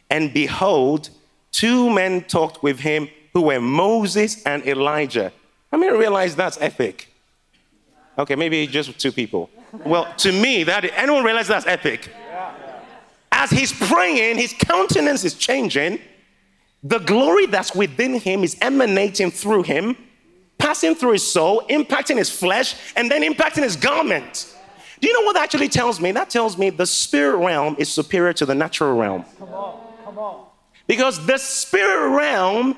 And 0.08 0.32
behold, 0.32 1.10
two 1.50 1.90
men 1.90 2.22
talked 2.22 2.62
with 2.62 2.78
him 2.78 3.08
who 3.32 3.42
were 3.42 3.60
Moses 3.60 4.42
and 4.44 4.66
Elijah. 4.66 5.32
I 5.72 5.76
mean, 5.76 5.92
realize 5.92 6.36
that's 6.36 6.58
epic. 6.60 7.12
Okay, 8.18 8.36
maybe 8.36 8.66
just 8.66 8.98
two 8.98 9.12
people. 9.12 9.50
Well, 9.84 10.12
to 10.18 10.32
me, 10.32 10.64
that 10.64 10.84
anyone 10.96 11.24
realize 11.24 11.48
that's 11.48 11.66
epic? 11.66 12.08
As 13.38 13.50
he's 13.50 13.72
praying, 13.72 14.36
his 14.36 14.52
countenance 14.52 15.24
is 15.24 15.34
changing. 15.34 16.00
The 16.82 16.98
glory 16.98 17.46
that's 17.46 17.72
within 17.72 18.14
him 18.14 18.42
is 18.42 18.56
emanating 18.60 19.30
through 19.30 19.62
him, 19.62 19.96
passing 20.58 20.96
through 20.96 21.12
his 21.12 21.32
soul, 21.32 21.62
impacting 21.70 22.16
his 22.16 22.30
flesh, 22.30 22.74
and 22.96 23.08
then 23.08 23.22
impacting 23.22 23.62
his 23.62 23.76
garment. 23.76 24.54
Do 25.00 25.06
you 25.06 25.14
know 25.14 25.24
what 25.24 25.34
that 25.34 25.44
actually 25.44 25.68
tells 25.68 26.00
me? 26.00 26.10
That 26.10 26.30
tells 26.30 26.58
me 26.58 26.70
the 26.70 26.86
spirit 26.86 27.36
realm 27.36 27.76
is 27.78 27.88
superior 27.88 28.32
to 28.34 28.44
the 28.44 28.56
natural 28.56 28.96
realm. 28.96 29.24
Come 29.38 29.48
on, 29.50 29.80
come 30.04 30.18
on. 30.18 30.46
Because 30.88 31.24
the 31.24 31.38
spirit 31.38 32.16
realm 32.16 32.76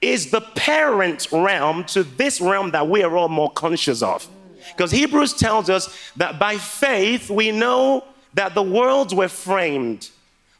is 0.00 0.32
the 0.32 0.40
parent 0.40 1.28
realm 1.30 1.84
to 1.84 2.02
this 2.02 2.40
realm 2.40 2.72
that 2.72 2.88
we 2.88 3.04
are 3.04 3.16
all 3.16 3.28
more 3.28 3.50
conscious 3.52 4.02
of. 4.02 4.28
Because 4.76 4.90
Hebrews 4.90 5.34
tells 5.34 5.70
us 5.70 6.12
that 6.16 6.40
by 6.40 6.56
faith 6.56 7.30
we 7.30 7.52
know 7.52 8.04
that 8.34 8.54
the 8.54 8.62
worlds 8.62 9.14
were 9.14 9.28
framed. 9.28 10.10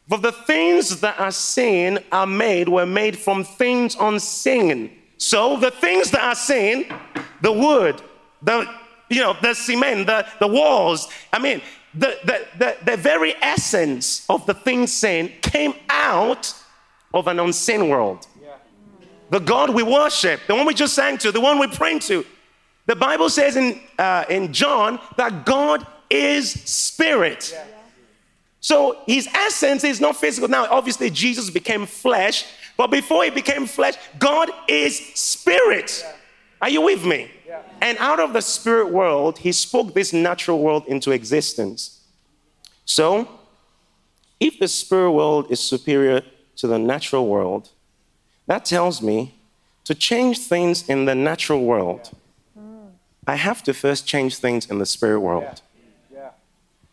For 0.09 0.19
the 0.19 0.33
things 0.33 1.00
that 1.00 1.21
are 1.21 1.31
seen 1.31 1.99
are 2.11 2.27
made, 2.27 2.69
were 2.69 2.87
made 2.87 3.17
from 3.17 3.45
things 3.45 3.97
unseen. 3.99 4.91
So 5.19 5.57
the 5.57 5.71
things 5.71 6.11
that 6.11 6.23
are 6.23 6.35
seen, 6.35 6.87
the 7.43 7.53
wood, 7.53 8.03
the 8.43 8.69
you 9.11 9.21
know, 9.21 9.37
the 9.43 9.55
cement, 9.55 10.07
the, 10.07 10.27
the 10.39 10.47
walls, 10.47 11.09
I 11.33 11.41
mean, 11.41 11.61
the, 11.93 12.17
the, 12.25 12.47
the, 12.59 12.77
the 12.85 12.97
very 12.97 13.35
essence 13.43 14.25
of 14.31 14.47
the 14.47 14.55
things 14.55 14.93
seen 14.93 15.33
came 15.43 15.75
out 15.89 16.55
of 17.12 17.27
an 17.27 17.41
unseen 17.41 17.89
world. 17.89 18.27
The 19.31 19.41
God 19.41 19.71
we 19.71 19.83
worship, 19.83 20.41
the 20.47 20.55
one 20.55 20.67
we 20.67 20.75
just 20.75 20.95
sang 20.95 21.19
to, 21.19 21.31
the 21.31 21.41
one 21.41 21.59
we 21.59 21.69
pray 21.69 21.99
to. 22.00 22.25
The 22.87 22.97
Bible 22.97 23.31
says 23.31 23.57
in, 23.57 23.81
uh, 23.99 24.25
in 24.29 24.53
John 24.53 24.99
that 25.17 25.45
God 25.45 25.87
is 26.11 26.50
spirit. 26.50 27.50
Yeah. 27.55 27.64
So 28.61 28.99
his 29.07 29.26
essence 29.29 29.85
is 29.85 30.00
not 30.00 30.17
physical. 30.17 30.49
Now, 30.49 30.67
obviously, 30.71 31.09
Jesus 31.11 31.49
became 31.49 31.87
flesh, 31.87 32.45
but 32.76 32.88
before 32.88 33.25
he 33.25 33.31
became 33.31 33.67
flesh, 33.67 33.95
God 34.19 34.50
is 34.69 34.99
spirit. 35.14 36.02
Yeah. 36.05 36.12
Are 36.62 36.69
you 36.69 36.83
with 36.83 37.05
me? 37.05 37.31
Yeah. 37.47 37.62
And 37.81 37.97
out 37.99 38.21
of 38.21 38.33
the 38.33 38.43
spirit 38.43 38.90
world, 38.90 39.38
he 39.38 39.52
spoke 39.52 39.95
this 39.95 40.12
natural 40.12 40.59
world 40.59 40.85
into 40.87 41.11
existence. 41.11 42.00
So, 42.85 43.29
if 44.38 44.59
the 44.59 44.69
spirit 44.69 45.12
world 45.12 45.50
is 45.50 45.61
superior 45.61 46.23
to 46.57 46.67
the 46.67 46.79
natural 46.79 47.26
world, 47.26 47.71
that 48.47 48.64
tells 48.64 49.00
me 49.00 49.35
to 49.85 49.95
change 49.95 50.38
things 50.38 50.88
in 50.88 51.07
the 51.07 51.14
natural 51.14 51.64
world, 51.64 52.11
hmm. 52.55 52.88
I 53.26 53.37
have 53.37 53.62
to 53.62 53.73
first 53.73 54.07
change 54.07 54.37
things 54.37 54.67
in 54.67 54.79
the 54.79 54.87
spirit 54.87 55.21
world. 55.21 55.62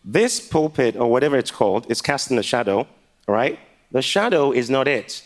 This 0.10 0.40
pulpit, 0.40 0.96
or 0.96 1.12
whatever 1.12 1.36
it's 1.36 1.52
called, 1.52 1.86
is 1.92 2.02
casting 2.02 2.38
a 2.38 2.44
shadow, 2.44 2.88
right? 3.28 3.60
The 3.92 4.02
shadow 4.02 4.54
is 4.54 4.70
not 4.70 4.88
it. 4.88 5.22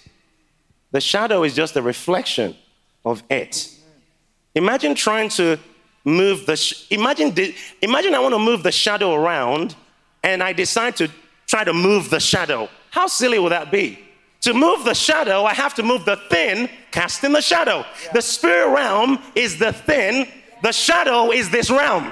The 0.89 1.00
shadow 1.00 1.43
is 1.43 1.53
just 1.53 1.75
a 1.75 1.83
reflection 1.83 2.55
of 3.05 3.21
it. 3.29 3.69
Imagine 4.55 4.95
trying 4.95 5.29
to 5.29 5.59
move 6.03 6.47
the, 6.47 6.55
sh- 6.55 6.88
imagine, 6.89 7.31
imagine 7.83 8.15
I 8.15 8.19
want 8.19 8.33
to 8.33 8.39
move 8.39 8.63
the 8.63 8.71
shadow 8.71 9.13
around 9.13 9.75
and 10.23 10.41
I 10.41 10.51
decide 10.51 10.95
to 10.97 11.09
try 11.45 11.63
to 11.63 11.73
move 11.73 12.09
the 12.09 12.19
shadow. 12.19 12.67
How 12.89 13.05
silly 13.05 13.38
would 13.38 13.51
that 13.51 13.71
be? 13.71 14.00
To 14.41 14.55
move 14.55 14.83
the 14.83 14.95
shadow, 14.95 15.43
I 15.43 15.53
have 15.53 15.75
to 15.75 15.83
move 15.83 16.05
the 16.05 16.15
thin, 16.31 16.67
casting 16.89 17.33
the 17.33 17.41
shadow. 17.41 17.85
Yeah. 18.05 18.13
The 18.13 18.21
spirit 18.23 18.73
realm 18.73 19.19
is 19.35 19.59
the 19.59 19.73
thin, 19.73 20.27
the 20.63 20.71
shadow 20.71 21.31
is 21.31 21.51
this 21.51 21.69
realm. 21.69 22.11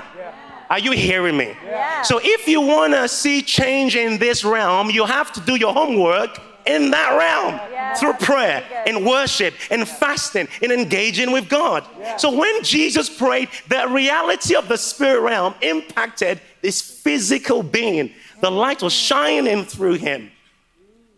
Are 0.70 0.80
you 0.80 0.92
hearing 0.92 1.36
me? 1.36 1.56
Yeah. 1.66 2.04
So 2.04 2.20
if 2.22 2.48
you 2.48 2.62
want 2.62 2.94
to 2.94 3.08
see 3.08 3.42
change 3.42 3.96
in 3.96 4.20
this 4.20 4.44
realm, 4.44 4.90
you 4.90 5.06
have 5.06 5.32
to 5.34 5.42
do 5.42 5.56
your 5.56 5.74
homework 5.74 6.40
in 6.68 6.92
that 6.92 7.18
realm 7.18 7.60
yeah. 7.72 7.96
through 7.96 8.14
prayer, 8.14 8.64
in 8.86 9.04
worship, 9.04 9.56
in 9.72 9.86
fasting, 9.86 10.48
in 10.62 10.72
engaging 10.72 11.32
with 11.32 11.50
God. 11.50 11.88
Yeah. 12.00 12.18
So 12.18 12.38
when 12.38 12.64
Jesus 12.64 13.10
prayed, 13.10 13.50
the 13.68 13.88
reality 13.90 14.56
of 14.56 14.68
the 14.68 14.78
spirit 14.78 15.22
realm 15.22 15.56
impacted 15.62 16.40
this 16.62 16.82
physical 16.82 17.64
being. 17.64 18.14
The 18.42 18.52
light 18.52 18.84
was 18.84 18.94
shining 18.94 19.66
through 19.66 19.96
him 19.96 20.32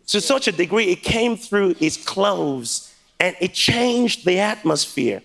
to 0.08 0.22
such 0.22 0.48
a 0.48 0.52
degree 0.52 0.92
it 0.92 1.04
came 1.04 1.36
through 1.36 1.74
his 1.74 1.98
clothes 1.98 2.94
and 3.20 3.36
it 3.42 3.54
changed 3.54 4.26
the 4.26 4.40
atmosphere. 4.40 5.22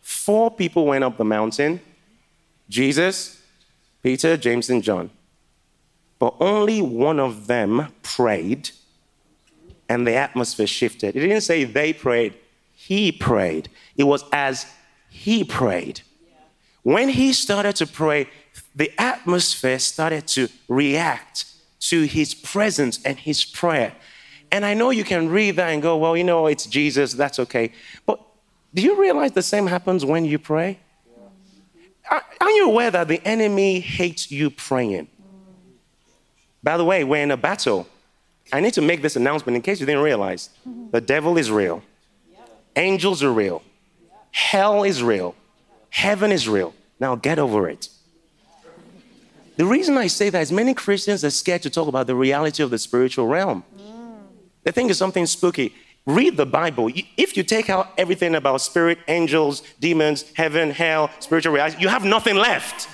Four 0.00 0.50
people 0.50 0.86
went 0.86 1.02
up 1.02 1.16
the 1.16 1.24
mountain 1.24 1.80
Jesus, 2.72 3.42
Peter, 4.02 4.36
James, 4.38 4.70
and 4.70 4.82
John. 4.82 5.10
But 6.18 6.34
only 6.40 6.80
one 6.80 7.20
of 7.20 7.46
them 7.46 7.92
prayed, 8.02 8.70
and 9.88 10.06
the 10.06 10.14
atmosphere 10.14 10.66
shifted. 10.66 11.14
It 11.14 11.20
didn't 11.20 11.42
say 11.42 11.64
they 11.64 11.92
prayed, 11.92 12.34
he 12.72 13.12
prayed. 13.12 13.68
It 13.96 14.04
was 14.04 14.24
as 14.32 14.66
he 15.10 15.44
prayed. 15.44 16.00
When 16.82 17.10
he 17.10 17.34
started 17.34 17.76
to 17.76 17.86
pray, 17.86 18.28
the 18.74 18.90
atmosphere 18.98 19.78
started 19.78 20.26
to 20.28 20.48
react 20.66 21.44
to 21.90 22.02
his 22.04 22.34
presence 22.34 23.00
and 23.04 23.18
his 23.18 23.44
prayer. 23.44 23.92
And 24.50 24.64
I 24.64 24.72
know 24.72 24.90
you 24.90 25.04
can 25.04 25.28
read 25.28 25.56
that 25.56 25.68
and 25.68 25.82
go, 25.82 25.96
well, 25.98 26.16
you 26.16 26.24
know, 26.24 26.46
it's 26.46 26.64
Jesus, 26.66 27.12
that's 27.12 27.38
okay. 27.38 27.72
But 28.06 28.18
do 28.72 28.80
you 28.80 28.98
realize 28.98 29.32
the 29.32 29.42
same 29.42 29.66
happens 29.66 30.04
when 30.04 30.24
you 30.24 30.38
pray? 30.38 30.78
Aren't 32.10 32.56
you 32.56 32.66
aware 32.66 32.90
that 32.90 33.08
the 33.08 33.20
enemy 33.26 33.80
hates 33.80 34.30
you 34.30 34.50
praying? 34.50 35.08
By 36.62 36.76
the 36.76 36.84
way, 36.84 37.04
we're 37.04 37.22
in 37.22 37.30
a 37.30 37.36
battle. 37.36 37.88
I 38.52 38.60
need 38.60 38.74
to 38.74 38.82
make 38.82 39.02
this 39.02 39.16
announcement 39.16 39.56
in 39.56 39.62
case 39.62 39.80
you 39.80 39.86
didn't 39.86 40.02
realize. 40.02 40.50
The 40.90 41.00
devil 41.00 41.38
is 41.38 41.50
real, 41.50 41.82
angels 42.76 43.22
are 43.22 43.32
real, 43.32 43.62
hell 44.30 44.82
is 44.82 45.02
real, 45.02 45.34
heaven 45.90 46.30
is 46.32 46.48
real. 46.48 46.74
Now 47.00 47.16
get 47.16 47.38
over 47.38 47.68
it. 47.68 47.88
The 49.56 49.64
reason 49.64 49.96
I 49.96 50.06
say 50.06 50.30
that 50.30 50.40
is 50.40 50.52
many 50.52 50.74
Christians 50.74 51.24
are 51.24 51.30
scared 51.30 51.62
to 51.62 51.70
talk 51.70 51.88
about 51.88 52.06
the 52.06 52.14
reality 52.14 52.62
of 52.62 52.70
the 52.70 52.78
spiritual 52.78 53.26
realm. 53.26 53.64
They 54.64 54.70
think 54.70 54.90
it's 54.90 54.98
something 54.98 55.26
spooky 55.26 55.74
read 56.06 56.36
the 56.36 56.46
Bible. 56.46 56.90
If 57.16 57.36
you 57.36 57.42
take 57.42 57.70
out 57.70 57.92
everything 57.96 58.34
about 58.34 58.60
spirit, 58.60 58.98
angels, 59.08 59.62
demons, 59.80 60.24
heaven, 60.34 60.70
hell, 60.70 61.10
spiritual 61.20 61.52
reality, 61.54 61.76
you 61.80 61.88
have 61.88 62.04
nothing 62.04 62.36
left. 62.36 62.88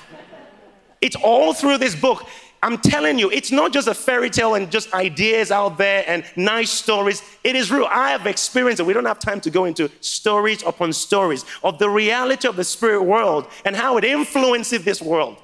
It's 1.00 1.16
all 1.16 1.54
through 1.54 1.78
this 1.78 1.94
book. 1.94 2.26
I'm 2.60 2.78
telling 2.78 3.20
you, 3.20 3.30
it's 3.30 3.52
not 3.52 3.72
just 3.72 3.86
a 3.86 3.94
fairy 3.94 4.30
tale 4.30 4.56
and 4.56 4.68
just 4.70 4.92
ideas 4.92 5.52
out 5.52 5.78
there 5.78 6.02
and 6.08 6.24
nice 6.34 6.70
stories. 6.70 7.22
It 7.44 7.54
is 7.54 7.70
real. 7.70 7.86
I 7.88 8.10
have 8.10 8.26
experienced 8.26 8.80
it. 8.80 8.82
We 8.82 8.92
don't 8.92 9.04
have 9.04 9.20
time 9.20 9.40
to 9.42 9.50
go 9.50 9.64
into 9.64 9.88
stories 10.00 10.64
upon 10.64 10.92
stories 10.92 11.44
of 11.62 11.78
the 11.78 11.88
reality 11.88 12.48
of 12.48 12.56
the 12.56 12.64
spirit 12.64 13.04
world 13.04 13.46
and 13.64 13.76
how 13.76 13.96
it 13.96 14.04
influences 14.04 14.84
this 14.84 15.00
world. 15.00 15.36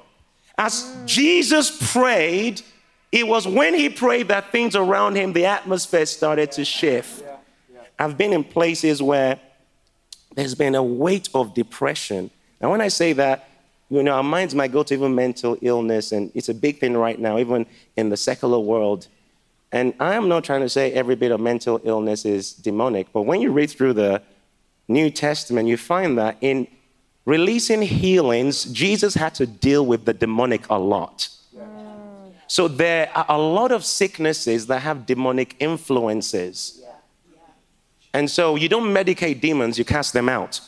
As 0.57 0.93
Jesus 1.05 1.91
prayed, 1.93 2.61
it 3.13 3.25
was 3.25 3.47
when 3.47 3.73
he 3.73 3.87
prayed 3.87 4.27
that 4.27 4.51
things 4.51 4.75
around 4.75 5.15
him, 5.15 5.31
the 5.31 5.45
atmosphere 5.45 6.05
started 6.05 6.51
to 6.53 6.65
shift. 6.65 7.23
I've 7.97 8.17
been 8.17 8.33
in 8.33 8.43
places 8.43 9.01
where 9.01 9.39
there's 10.35 10.55
been 10.55 10.75
a 10.75 10.83
weight 10.83 11.29
of 11.33 11.53
depression. 11.53 12.29
And 12.59 12.69
when 12.71 12.81
I 12.81 12.89
say 12.89 13.13
that, 13.13 13.49
you 13.89 14.03
know, 14.03 14.13
our 14.13 14.23
minds 14.23 14.55
might 14.55 14.71
go 14.71 14.83
to 14.83 14.93
even 14.93 15.15
mental 15.15 15.57
illness, 15.61 16.11
and 16.11 16.31
it's 16.33 16.49
a 16.49 16.53
big 16.53 16.79
thing 16.79 16.97
right 16.97 17.19
now, 17.19 17.37
even 17.37 17.65
in 17.95 18.09
the 18.09 18.17
secular 18.17 18.59
world. 18.59 19.07
And 19.71 19.93
I 19.99 20.15
am 20.15 20.27
not 20.27 20.43
trying 20.43 20.61
to 20.61 20.69
say 20.69 20.91
every 20.93 21.15
bit 21.15 21.31
of 21.31 21.39
mental 21.39 21.79
illness 21.83 22.25
is 22.25 22.53
demonic, 22.53 23.07
but 23.13 23.23
when 23.23 23.41
you 23.41 23.51
read 23.51 23.69
through 23.69 23.93
the 23.93 24.21
New 24.87 25.09
Testament, 25.09 25.67
you 25.67 25.77
find 25.77 26.17
that 26.17 26.37
in 26.41 26.67
releasing 27.25 27.81
healings, 27.81 28.65
Jesus 28.65 29.15
had 29.15 29.35
to 29.35 29.45
deal 29.47 29.85
with 29.85 30.05
the 30.05 30.13
demonic 30.13 30.69
a 30.69 30.77
lot. 30.77 31.29
So 32.47 32.67
there 32.67 33.09
are 33.15 33.25
a 33.27 33.37
lot 33.39 33.71
of 33.71 33.83
sicknesses 33.83 34.67
that 34.67 34.81
have 34.81 35.05
demonic 35.05 35.55
influences. 35.59 36.84
And 38.15 38.31
so 38.31 38.55
you 38.55 38.69
don't 38.69 38.93
medicate 38.93 39.41
demons, 39.41 39.77
you 39.77 39.83
cast 39.83 40.13
them 40.13 40.29
out. 40.29 40.61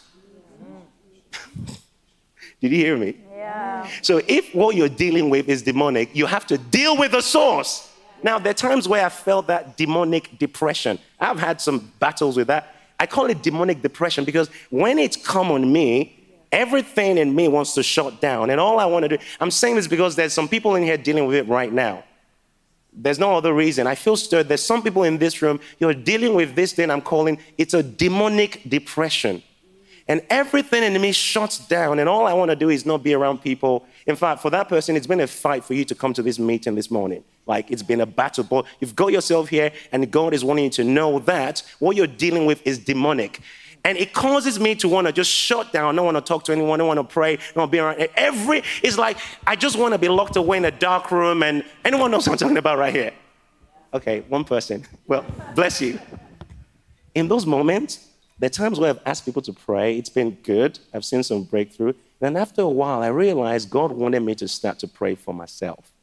Did 2.60 2.72
you 2.74 2.78
hear 2.78 2.98
me? 2.98 3.16
Yeah. 3.34 3.88
So 4.02 4.20
if 4.28 4.54
what 4.54 4.76
you're 4.76 4.90
dealing 4.90 5.30
with 5.30 5.48
is 5.48 5.62
demonic, 5.62 6.14
you 6.14 6.26
have 6.26 6.46
to 6.48 6.58
deal 6.58 6.98
with 6.98 7.14
the 7.14 7.22
source. 7.22 7.90
Now, 8.22 8.38
there 8.38 8.52
are 8.52 8.62
times 8.70 8.90
where 8.90 9.06
I 9.06 9.08
felt 9.08 9.48
that 9.48 9.78
demonic 9.78 10.38
depression. 10.38 11.00
I've 11.22 11.40
had 11.40 11.62
some 11.62 11.90
battles 12.00 12.36
with 12.36 12.48
that. 12.48 12.76
I 13.00 13.06
call 13.06 13.28
it 13.28 13.42
demonic 13.42 13.82
depression 13.82 14.26
because 14.26 14.50
when 14.70 15.00
it's 15.00 15.16
come 15.16 15.50
on 15.50 15.72
me, 15.72 16.20
everything 16.52 17.18
in 17.18 17.34
me 17.34 17.48
wants 17.48 17.76
to 17.76 17.84
shut 17.84 18.20
down. 18.20 18.50
And 18.50 18.60
all 18.60 18.78
I 18.78 18.86
want 18.88 19.04
to 19.04 19.18
do, 19.18 19.24
I'm 19.40 19.52
saying 19.52 19.76
this 19.76 19.88
because 19.88 20.18
there's 20.18 20.34
some 20.34 20.50
people 20.50 20.76
in 20.76 20.84
here 20.84 20.98
dealing 20.98 21.26
with 21.28 21.38
it 21.38 21.48
right 21.48 21.72
now. 21.72 22.04
There's 23.00 23.20
no 23.20 23.36
other 23.36 23.54
reason. 23.54 23.86
I 23.86 23.96
feel 23.96 24.18
stirred. 24.18 24.48
There's 24.48 24.64
some 24.64 24.82
people 24.82 25.04
in 25.04 25.20
this 25.20 25.42
room, 25.42 25.60
you're 25.80 25.94
dealing 25.94 26.34
with 26.34 26.56
this 26.56 26.74
thing 26.74 26.90
I'm 26.90 27.02
calling 27.02 27.38
it's 27.58 27.74
a 27.74 27.84
demonic 27.84 28.62
depression. 28.68 29.44
And 30.10 30.22
everything 30.30 30.84
in 30.84 31.00
me 31.02 31.12
shuts 31.12 31.60
down, 31.68 32.00
and 32.00 32.08
all 32.08 32.28
I 32.28 32.34
want 32.34 32.50
to 32.50 32.56
do 32.56 32.70
is 32.70 32.86
not 32.86 33.04
be 33.04 33.14
around 33.14 33.42
people. 33.42 33.86
In 34.06 34.16
fact, 34.16 34.42
for 34.42 34.50
that 34.52 34.70
person, 34.70 34.96
it's 34.96 35.06
been 35.06 35.20
a 35.20 35.28
fight 35.28 35.66
for 35.66 35.74
you 35.74 35.84
to 35.84 35.96
come 35.96 36.14
to 36.14 36.24
this 36.24 36.40
meeting 36.40 36.76
this 36.76 36.90
morning. 36.90 37.26
Like 37.46 37.70
it's 37.72 37.84
been 37.84 38.00
a 38.00 38.06
battle, 38.06 38.46
but 38.46 38.66
you've 38.80 38.96
got 38.96 39.12
yourself 39.12 39.50
here, 39.50 39.72
and 39.92 40.10
God 40.10 40.34
is 40.34 40.46
wanting 40.46 40.66
you 40.66 40.70
to 40.72 40.86
know 40.86 41.20
that 41.20 41.62
what 41.80 41.98
you're 41.98 42.08
dealing 42.08 42.46
with 42.46 42.66
is 42.66 42.80
demonic. 42.80 43.42
And 43.88 43.98
it 43.98 44.12
causes 44.12 44.60
me 44.60 44.76
to 44.76 44.90
want 44.90 45.08
to 45.08 45.14
just 45.14 45.32
shut 45.32 45.72
down. 45.72 45.94
I 45.94 45.96
don't 45.96 46.04
want 46.04 46.18
to 46.18 46.22
talk 46.22 46.44
to 46.44 46.52
anyone. 46.52 46.82
I 46.82 46.84
don't 46.84 46.88
want 46.94 47.10
to 47.10 47.14
pray. 47.14 47.36
I 47.36 47.38
don't 47.38 47.56
want 47.56 47.72
to 47.72 47.72
be 47.72 47.80
around. 47.80 48.10
Every, 48.18 48.62
it's 48.84 48.98
like 48.98 49.18
I 49.48 49.56
just 49.56 49.80
want 49.80 49.94
to 49.94 49.98
be 49.98 50.10
locked 50.10 50.36
away 50.36 50.58
in 50.58 50.66
a 50.66 50.72
dark 50.72 51.10
room. 51.10 51.42
And 51.42 51.64
anyone 51.86 52.12
knows 52.12 52.28
what 52.28 52.34
I'm 52.34 52.38
talking 52.38 52.58
about 52.58 52.78
right 52.78 52.94
here? 52.94 53.14
Okay, 53.94 54.26
one 54.28 54.44
person. 54.44 54.86
Well, 55.08 55.24
bless 55.56 55.80
you. 55.80 56.02
In 57.16 57.30
those 57.30 57.46
moments, 57.46 58.10
are 58.42 58.50
times 58.50 58.78
where 58.78 58.90
I've 58.90 59.00
asked 59.06 59.24
people 59.24 59.42
to 59.44 59.54
pray. 59.54 59.98
It's 59.98 60.10
been 60.10 60.32
good. 60.44 60.80
I've 60.94 61.06
seen 61.06 61.24
some 61.24 61.44
breakthrough. 61.44 61.94
Then 62.20 62.36
after 62.36 62.64
a 62.64 62.68
while, 62.68 63.02
I 63.02 63.08
realized 63.08 63.70
God 63.70 63.94
wanted 63.94 64.20
me 64.20 64.36
to 64.36 64.50
start 64.50 64.80
to 64.80 64.90
pray 64.90 65.16
for 65.16 65.34
myself. 65.34 65.94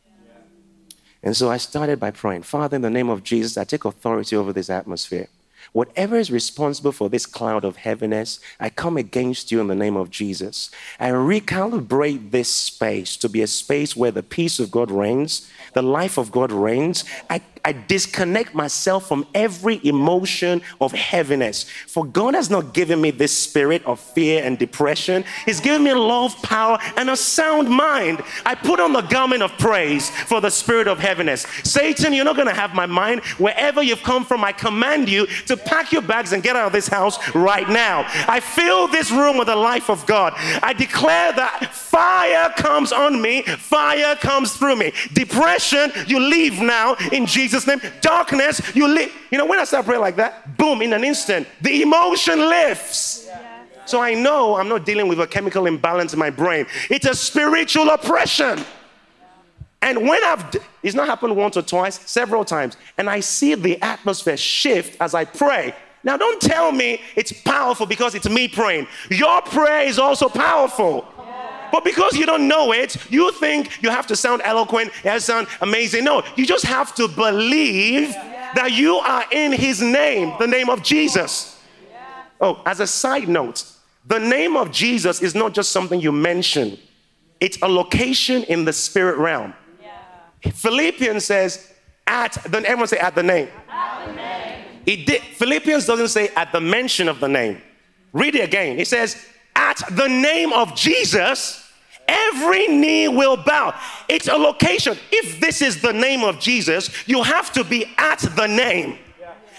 And 1.23 1.37
so 1.37 1.51
I 1.51 1.59
started 1.59 2.01
by 2.01 2.13
praying, 2.13 2.45
Father, 2.45 2.77
in 2.77 2.83
the 2.83 2.89
name 2.89 3.11
of 3.11 3.23
Jesus, 3.23 3.59
I 3.59 3.65
take 3.65 3.85
authority 3.85 4.37
over 4.37 4.55
this 4.55 4.71
atmosphere. 4.71 5.29
Whatever 5.75 6.17
is 6.17 6.31
responsible 6.31 6.93
for 6.93 7.11
this 7.11 7.27
cloud 7.27 7.65
of 7.65 7.79
heaviness, 7.79 8.39
I 8.61 8.71
come 8.71 8.97
against 8.97 9.51
you 9.51 9.61
in 9.61 9.67
the 9.67 9.75
name 9.75 9.97
of 9.97 10.09
Jesus. 10.09 10.71
I 11.01 11.11
recalibrate 11.11 12.31
this 12.31 12.49
space 12.49 13.17
to 13.17 13.29
be 13.29 13.43
a 13.43 13.49
space 13.49 13.97
where 13.97 14.13
the 14.13 14.23
peace 14.23 14.61
of 14.61 14.71
God 14.71 14.93
reigns, 14.93 15.51
the 15.73 15.83
life 15.83 16.17
of 16.17 16.31
God 16.31 16.53
reigns. 16.53 17.05
I, 17.29 17.43
I 17.65 17.73
disconnect 17.73 18.55
myself 18.55 19.09
from 19.09 19.27
every 19.35 19.81
emotion 19.87 20.63
of 20.81 20.93
heaviness. 20.93 21.65
For 21.87 22.05
God 22.05 22.35
has 22.35 22.51
not 22.51 22.75
given 22.75 23.01
me 23.01 23.11
this 23.11 23.37
spirit 23.37 23.85
of 23.85 23.99
fear 24.01 24.45
and 24.45 24.59
depression, 24.59 25.25
He's 25.47 25.61
given 25.61 25.83
me 25.83 25.95
love, 25.95 26.41
power, 26.43 26.79
and 26.97 27.11
a 27.11 27.17
sound 27.17 27.69
mind. 27.69 28.23
I 28.45 28.55
put 28.55 28.81
on 28.81 28.93
the 28.93 29.03
garment 29.03 29.43
of 29.43 29.57
praise 29.59 30.11
for 30.11 30.41
the 30.41 30.51
spirit 30.51 30.89
of 30.89 30.99
heaviness. 30.99 31.47
Satan, 31.63 32.13
you're 32.13 32.25
not 32.25 32.37
going 32.37 32.49
to 32.49 32.55
have 32.55 32.75
my 32.75 32.87
mind. 32.87 33.23
Wherever 33.39 33.83
you've 33.83 34.03
come 34.03 34.25
from, 34.25 34.45
I 34.45 34.53
command 34.53 35.09
you 35.09 35.27
to 35.47 35.57
pack 35.57 35.93
your 35.93 36.03
bags 36.03 36.33
and 36.33 36.43
get 36.43 36.57
out 36.57 36.67
of 36.67 36.73
this 36.73 36.89
house 36.89 37.35
right 37.35 37.69
now. 37.69 38.05
I 38.29 38.41
fill 38.41 38.89
this 38.89 39.11
room 39.11 39.39
with 39.39 39.49
the 39.49 39.57
life 39.57 39.89
of 39.89 40.05
God. 40.07 40.35
I 40.63 40.73
declare 40.73 41.33
that 41.33 41.75
fire 41.75 42.51
comes 42.57 42.93
on 42.93 43.21
me, 43.21 43.43
fire 43.43 44.17
comes 44.17 44.57
through 44.57 44.77
me. 44.77 44.93
Depression, 45.13 45.93
you 46.07 46.21
leave 46.21 46.61
now 46.61 46.97
in 47.13 47.27
Jesus' 47.27 47.54
name. 47.67 47.81
Darkness, 48.01 48.61
you 48.75 48.89
leave. 48.89 49.13
You 49.31 49.39
know, 49.39 49.47
when 49.47 49.59
I 49.59 49.65
start 49.65 49.87
praying 49.87 50.01
like 50.01 50.17
that, 50.17 50.57
boom, 50.57 50.83
in 50.83 50.93
an 50.93 51.05
instant, 51.05 51.47
the 51.61 51.83
emotion 51.83 52.39
lifts. 52.39 53.29
So 53.87 54.01
I 54.01 54.15
know 54.15 54.57
I'm 54.57 54.69
not 54.69 54.85
dealing 54.85 55.09
with 55.09 55.21
a 55.21 55.27
chemical 55.27 55.67
imbalance 55.67 56.13
in 56.13 56.19
my 56.19 56.31
brain. 56.31 56.67
It's 56.91 57.07
a 57.07 57.15
spiritual 57.15 57.91
oppression. 57.91 58.65
And 59.83 60.09
when 60.09 60.25
I've, 60.25 60.57
it's 60.83 60.95
not 60.95 61.07
happened 61.07 61.37
once 61.37 61.57
or 61.59 61.63
twice, 61.63 62.01
several 62.11 62.45
times, 62.45 62.79
and 62.97 63.09
I 63.09 63.21
see 63.21 63.55
the 63.55 63.81
atmosphere 63.83 64.39
shift 64.39 64.97
as 65.01 65.15
I 65.15 65.27
pray. 65.27 65.75
Now, 66.03 66.17
don't 66.17 66.41
tell 66.41 66.73
me 66.73 67.01
it's 67.17 67.33
powerful 67.33 67.87
because 67.87 68.15
it's 68.15 68.29
me 68.29 68.49
praying. 68.49 68.87
Your 69.11 69.41
prayer 69.43 69.87
is 69.87 69.99
also 69.99 70.29
powerful. 70.29 71.07
But 71.73 71.85
because 71.85 72.17
you 72.17 72.27
don't 72.27 72.47
know 72.47 72.73
it, 72.73 72.97
you 73.11 73.33
think 73.33 73.83
you 73.83 73.91
have 73.91 74.07
to 74.09 74.17
sound 74.17 74.43
eloquent, 74.45 74.89
it 74.89 75.09
has 75.09 75.27
to 75.27 75.33
sound 75.33 75.47
amazing. 75.61 76.05
No, 76.05 76.23
you 76.37 76.47
just 76.47 76.65
have 76.65 76.95
to 76.97 77.09
believe 77.09 78.11
that 78.55 78.73
you 78.73 78.97
are 78.97 79.25
in 79.33 79.53
His 79.53 79.81
name, 79.83 80.35
the 80.39 80.47
name 80.47 80.71
of 80.71 80.83
Jesus. 80.83 81.61
Oh, 82.41 82.63
as 82.67 82.81
a 82.81 82.87
side 82.87 83.29
note, 83.29 83.65
the 84.07 84.19
name 84.19 84.57
of 84.57 84.71
Jesus 84.71 85.23
is 85.23 85.35
not 85.35 85.55
just 85.55 85.73
something 85.73 86.01
you 86.01 86.13
mention, 86.13 86.79
it's 87.41 87.59
a 87.63 87.69
location 87.69 88.45
in 88.45 88.65
the 88.65 88.73
spirit 88.73 89.19
realm. 89.19 89.55
Philippians 90.43 91.25
says, 91.25 91.73
at, 92.07 92.37
then 92.49 92.67
everyone 92.67 92.89
say 92.89 92.99
at 92.99 93.15
the 93.15 93.23
name. 93.23 93.49
At 93.69 94.07
the 94.07 94.13
name. 94.13 94.65
It 94.85 95.07
did, 95.07 95.23
Philippians 95.23 95.87
doesn't 95.87 96.09
say 96.09 96.29
at 96.37 96.53
the 96.53 96.61
mention 96.61 97.09
of 97.09 97.19
the 97.21 97.29
name. 97.29 97.63
Read 98.13 98.35
it 98.35 98.45
again. 98.45 98.79
It 98.79 98.87
says, 98.87 99.27
at 99.57 99.83
the 99.91 100.09
name 100.09 100.53
of 100.53 100.75
Jesus, 100.75 101.71
every 102.09 102.69
knee 102.69 103.09
will 103.09 103.37
bow. 103.37 103.75
It's 104.09 104.29
a 104.29 104.37
location. 104.37 104.97
If 105.11 105.41
this 105.41 105.63
is 105.63 105.81
the 105.81 105.93
name 105.93 106.25
of 106.25 106.41
Jesus, 106.41 106.91
you 107.09 107.23
have 107.23 107.53
to 107.53 107.65
be 107.65 107.87
at 107.97 108.21
the 108.21 108.47
name. 108.47 108.99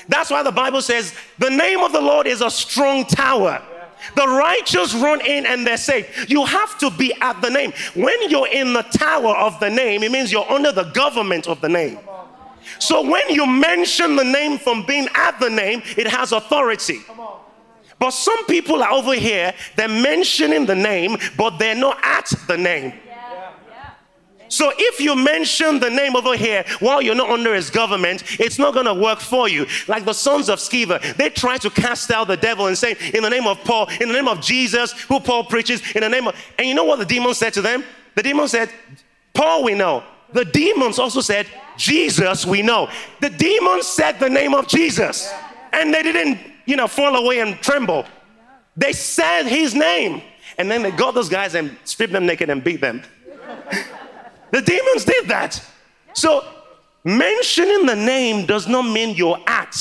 That's 0.07 0.29
why 0.29 0.43
the 0.43 0.51
Bible 0.51 0.81
says, 0.81 1.15
the 1.39 1.49
name 1.49 1.79
of 1.79 1.91
the 1.91 2.01
Lord 2.01 2.27
is 2.27 2.41
a 2.41 2.51
strong 2.51 3.05
tower. 3.05 3.61
The 4.15 4.27
righteous 4.27 4.93
run 4.93 5.25
in 5.25 5.45
and 5.47 5.65
they're 5.65 5.77
saved. 5.77 6.29
You 6.29 6.45
have 6.45 6.77
to 6.79 6.91
be 6.91 7.11
at 7.21 7.41
the 7.41 7.49
name. 7.49 7.73
When 7.95 8.29
you're 8.29 8.47
in 8.47 8.73
the 8.73 8.83
tower 8.83 9.35
of 9.35 9.59
the 9.59 9.69
name, 9.69 10.03
it 10.03 10.11
means 10.11 10.31
you're 10.31 10.49
under 10.49 10.71
the 10.71 10.83
government 10.91 11.47
of 11.47 11.59
the 11.61 11.69
name. 11.69 11.97
So 12.77 13.09
when 13.09 13.29
you 13.29 13.45
mention 13.45 14.15
the 14.15 14.23
name 14.23 14.59
from 14.59 14.85
being 14.85 15.07
at 15.15 15.39
the 15.39 15.49
name, 15.49 15.81
it 15.97 16.07
has 16.07 16.33
authority. 16.33 16.99
But 17.99 18.11
some 18.11 18.45
people 18.45 18.83
are 18.83 18.91
over 18.91 19.13
here, 19.13 19.53
they're 19.75 19.87
mentioning 19.87 20.65
the 20.65 20.75
name, 20.75 21.17
but 21.37 21.57
they're 21.57 21.75
not 21.75 21.97
at 22.03 22.31
the 22.47 22.57
name. 22.57 22.93
So 24.47 24.71
if 24.77 24.99
you 24.99 25.15
mention 25.15 25.79
the 25.79 25.89
name 25.89 26.15
over 26.15 26.37
here 26.37 26.63
while 26.79 27.01
you're 27.01 27.15
not 27.15 27.29
under 27.29 27.53
his 27.53 27.69
government, 27.69 28.23
it's 28.39 28.59
not 28.59 28.73
going 28.73 28.85
to 28.85 28.93
work 28.93 29.19
for 29.19 29.49
you. 29.49 29.65
Like 29.87 30.05
the 30.05 30.13
sons 30.13 30.49
of 30.49 30.59
Sceva, 30.59 31.15
they 31.17 31.29
try 31.29 31.57
to 31.57 31.69
cast 31.69 32.11
out 32.11 32.27
the 32.27 32.37
devil 32.37 32.67
and 32.67 32.77
say, 32.77 32.95
in 33.13 33.23
the 33.23 33.29
name 33.29 33.47
of 33.47 33.59
Paul, 33.63 33.87
in 33.99 34.07
the 34.07 34.13
name 34.13 34.27
of 34.27 34.41
Jesus, 34.41 34.91
who 34.91 35.19
Paul 35.19 35.45
preaches, 35.45 35.81
in 35.95 36.01
the 36.01 36.09
name 36.09 36.27
of. 36.27 36.35
And 36.57 36.67
you 36.67 36.75
know 36.75 36.83
what 36.83 36.99
the 36.99 37.05
demon 37.05 37.33
said 37.33 37.53
to 37.53 37.61
them? 37.61 37.83
The 38.15 38.23
demon 38.23 38.47
said, 38.47 38.69
Paul 39.33 39.63
we 39.63 39.73
know. 39.73 40.03
The 40.31 40.45
demons 40.45 40.99
also 40.99 41.21
said, 41.21 41.47
Jesus 41.77 42.45
we 42.45 42.61
know. 42.61 42.89
The 43.21 43.29
demons 43.29 43.87
said 43.87 44.19
the 44.19 44.29
name 44.29 44.53
of 44.53 44.67
Jesus. 44.67 45.33
And 45.73 45.93
they 45.93 46.03
didn't, 46.03 46.39
you 46.65 46.75
know, 46.75 46.87
fall 46.87 47.15
away 47.15 47.39
and 47.39 47.55
tremble. 47.61 48.05
They 48.75 48.93
said 48.93 49.43
his 49.43 49.73
name. 49.73 50.21
And 50.57 50.69
then 50.69 50.83
they 50.83 50.91
got 50.91 51.13
those 51.13 51.29
guys 51.29 51.55
and 51.55 51.75
stripped 51.83 52.13
them 52.13 52.25
naked 52.25 52.49
and 52.49 52.63
beat 52.63 52.81
them. 52.81 53.03
The 54.51 54.61
demons 54.61 55.03
did 55.03 55.27
that. 55.27 55.61
So 56.13 56.47
mentioning 57.03 57.85
the 57.85 57.95
name 57.95 58.45
does 58.45 58.69
not 58.69 58.83
mean 58.83 59.15
you're 59.15 59.39
at. 59.45 59.75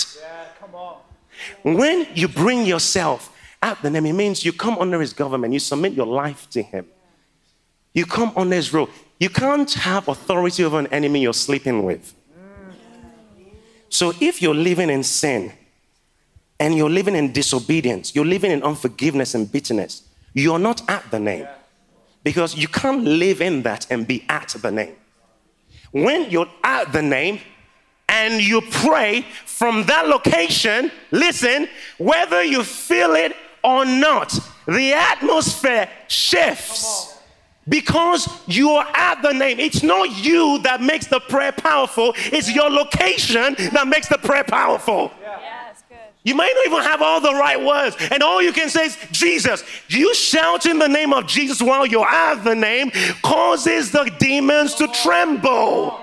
When 1.62 2.08
you 2.14 2.26
bring 2.26 2.66
yourself 2.66 3.32
at 3.62 3.80
the 3.82 3.90
name, 3.90 4.06
it 4.06 4.14
means 4.14 4.44
you 4.44 4.52
come 4.52 4.76
under 4.78 5.00
his 5.00 5.12
government, 5.12 5.52
you 5.52 5.60
submit 5.60 5.92
your 5.92 6.06
life 6.06 6.48
to 6.50 6.62
him. 6.62 6.86
You 7.92 8.04
come 8.04 8.32
under 8.34 8.56
his 8.56 8.74
rule. 8.74 8.88
You 9.20 9.30
can't 9.30 9.72
have 9.74 10.08
authority 10.08 10.64
over 10.64 10.80
an 10.80 10.88
enemy 10.88 11.20
you're 11.20 11.34
sleeping 11.34 11.84
with. 11.84 12.12
So 13.90 14.12
if 14.20 14.42
you're 14.42 14.56
living 14.56 14.90
in 14.90 15.04
sin 15.04 15.52
and 16.64 16.74
you're 16.74 16.88
living 16.88 17.14
in 17.14 17.30
disobedience, 17.30 18.14
you're 18.14 18.24
living 18.24 18.50
in 18.50 18.62
unforgiveness 18.62 19.34
and 19.34 19.52
bitterness, 19.52 20.02
you're 20.32 20.58
not 20.58 20.80
at 20.88 21.10
the 21.10 21.20
name 21.20 21.46
because 22.22 22.56
you 22.56 22.68
can't 22.68 23.04
live 23.04 23.42
in 23.42 23.62
that 23.64 23.86
and 23.90 24.06
be 24.06 24.24
at 24.30 24.48
the 24.62 24.70
name. 24.70 24.94
When 25.92 26.30
you're 26.30 26.48
at 26.62 26.90
the 26.90 27.02
name 27.02 27.40
and 28.08 28.40
you 28.40 28.62
pray 28.62 29.26
from 29.44 29.84
that 29.84 30.08
location, 30.08 30.90
listen, 31.10 31.68
whether 31.98 32.42
you 32.42 32.64
feel 32.64 33.14
it 33.14 33.36
or 33.62 33.84
not, 33.84 34.32
the 34.64 34.94
atmosphere 34.94 35.86
shifts. 36.08 37.10
Because 37.68 38.26
you 38.46 38.70
are 38.70 38.86
at 38.94 39.20
the 39.20 39.32
name. 39.32 39.58
It's 39.58 39.82
not 39.82 40.10
you 40.24 40.60
that 40.62 40.80
makes 40.80 41.08
the 41.08 41.20
prayer 41.20 41.52
powerful, 41.52 42.14
it's 42.16 42.54
your 42.54 42.70
location 42.70 43.54
that 43.72 43.86
makes 43.86 44.08
the 44.08 44.18
prayer 44.18 44.44
powerful. 44.44 45.12
You 46.24 46.34
might 46.34 46.52
not 46.54 46.66
even 46.66 46.82
have 46.82 47.02
all 47.02 47.20
the 47.20 47.34
right 47.34 47.62
words. 47.62 47.96
And 48.10 48.22
all 48.22 48.42
you 48.42 48.52
can 48.52 48.70
say 48.70 48.86
is 48.86 48.98
Jesus. 49.12 49.62
You 49.88 50.14
shout 50.14 50.64
in 50.64 50.78
the 50.78 50.88
name 50.88 51.12
of 51.12 51.26
Jesus 51.26 51.60
while 51.60 51.84
you're 51.84 52.08
at 52.08 52.42
the 52.42 52.54
name 52.54 52.90
causes 53.22 53.90
the 53.90 54.10
demons 54.18 54.74
to 54.76 54.88
tremble. 54.88 56.00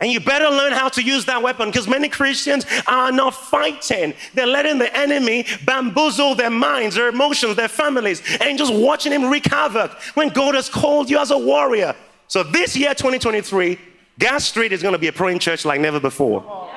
And 0.00 0.10
you 0.10 0.18
better 0.18 0.48
learn 0.48 0.72
how 0.72 0.88
to 0.88 1.02
use 1.02 1.26
that 1.26 1.42
weapon 1.42 1.68
because 1.68 1.86
many 1.86 2.08
Christians 2.08 2.66
are 2.88 3.12
not 3.12 3.34
fighting. 3.34 4.14
They're 4.34 4.46
letting 4.46 4.78
the 4.78 4.94
enemy 4.96 5.46
bamboozle 5.64 6.34
their 6.34 6.50
minds, 6.50 6.96
their 6.96 7.08
emotions, 7.08 7.54
their 7.54 7.68
families, 7.68 8.20
and 8.40 8.58
just 8.58 8.74
watching 8.74 9.12
him 9.12 9.30
wreak 9.30 9.44
havoc 9.44 9.92
when 10.14 10.30
God 10.30 10.56
has 10.56 10.68
called 10.68 11.08
you 11.08 11.18
as 11.18 11.30
a 11.30 11.38
warrior. 11.38 11.94
So 12.26 12.42
this 12.42 12.76
year, 12.76 12.94
2023, 12.94 13.78
Gas 14.18 14.44
Street 14.44 14.72
is 14.72 14.82
going 14.82 14.92
to 14.92 14.98
be 14.98 15.08
a 15.08 15.12
praying 15.12 15.38
church 15.38 15.64
like 15.64 15.80
never 15.80 16.00
before. 16.00 16.68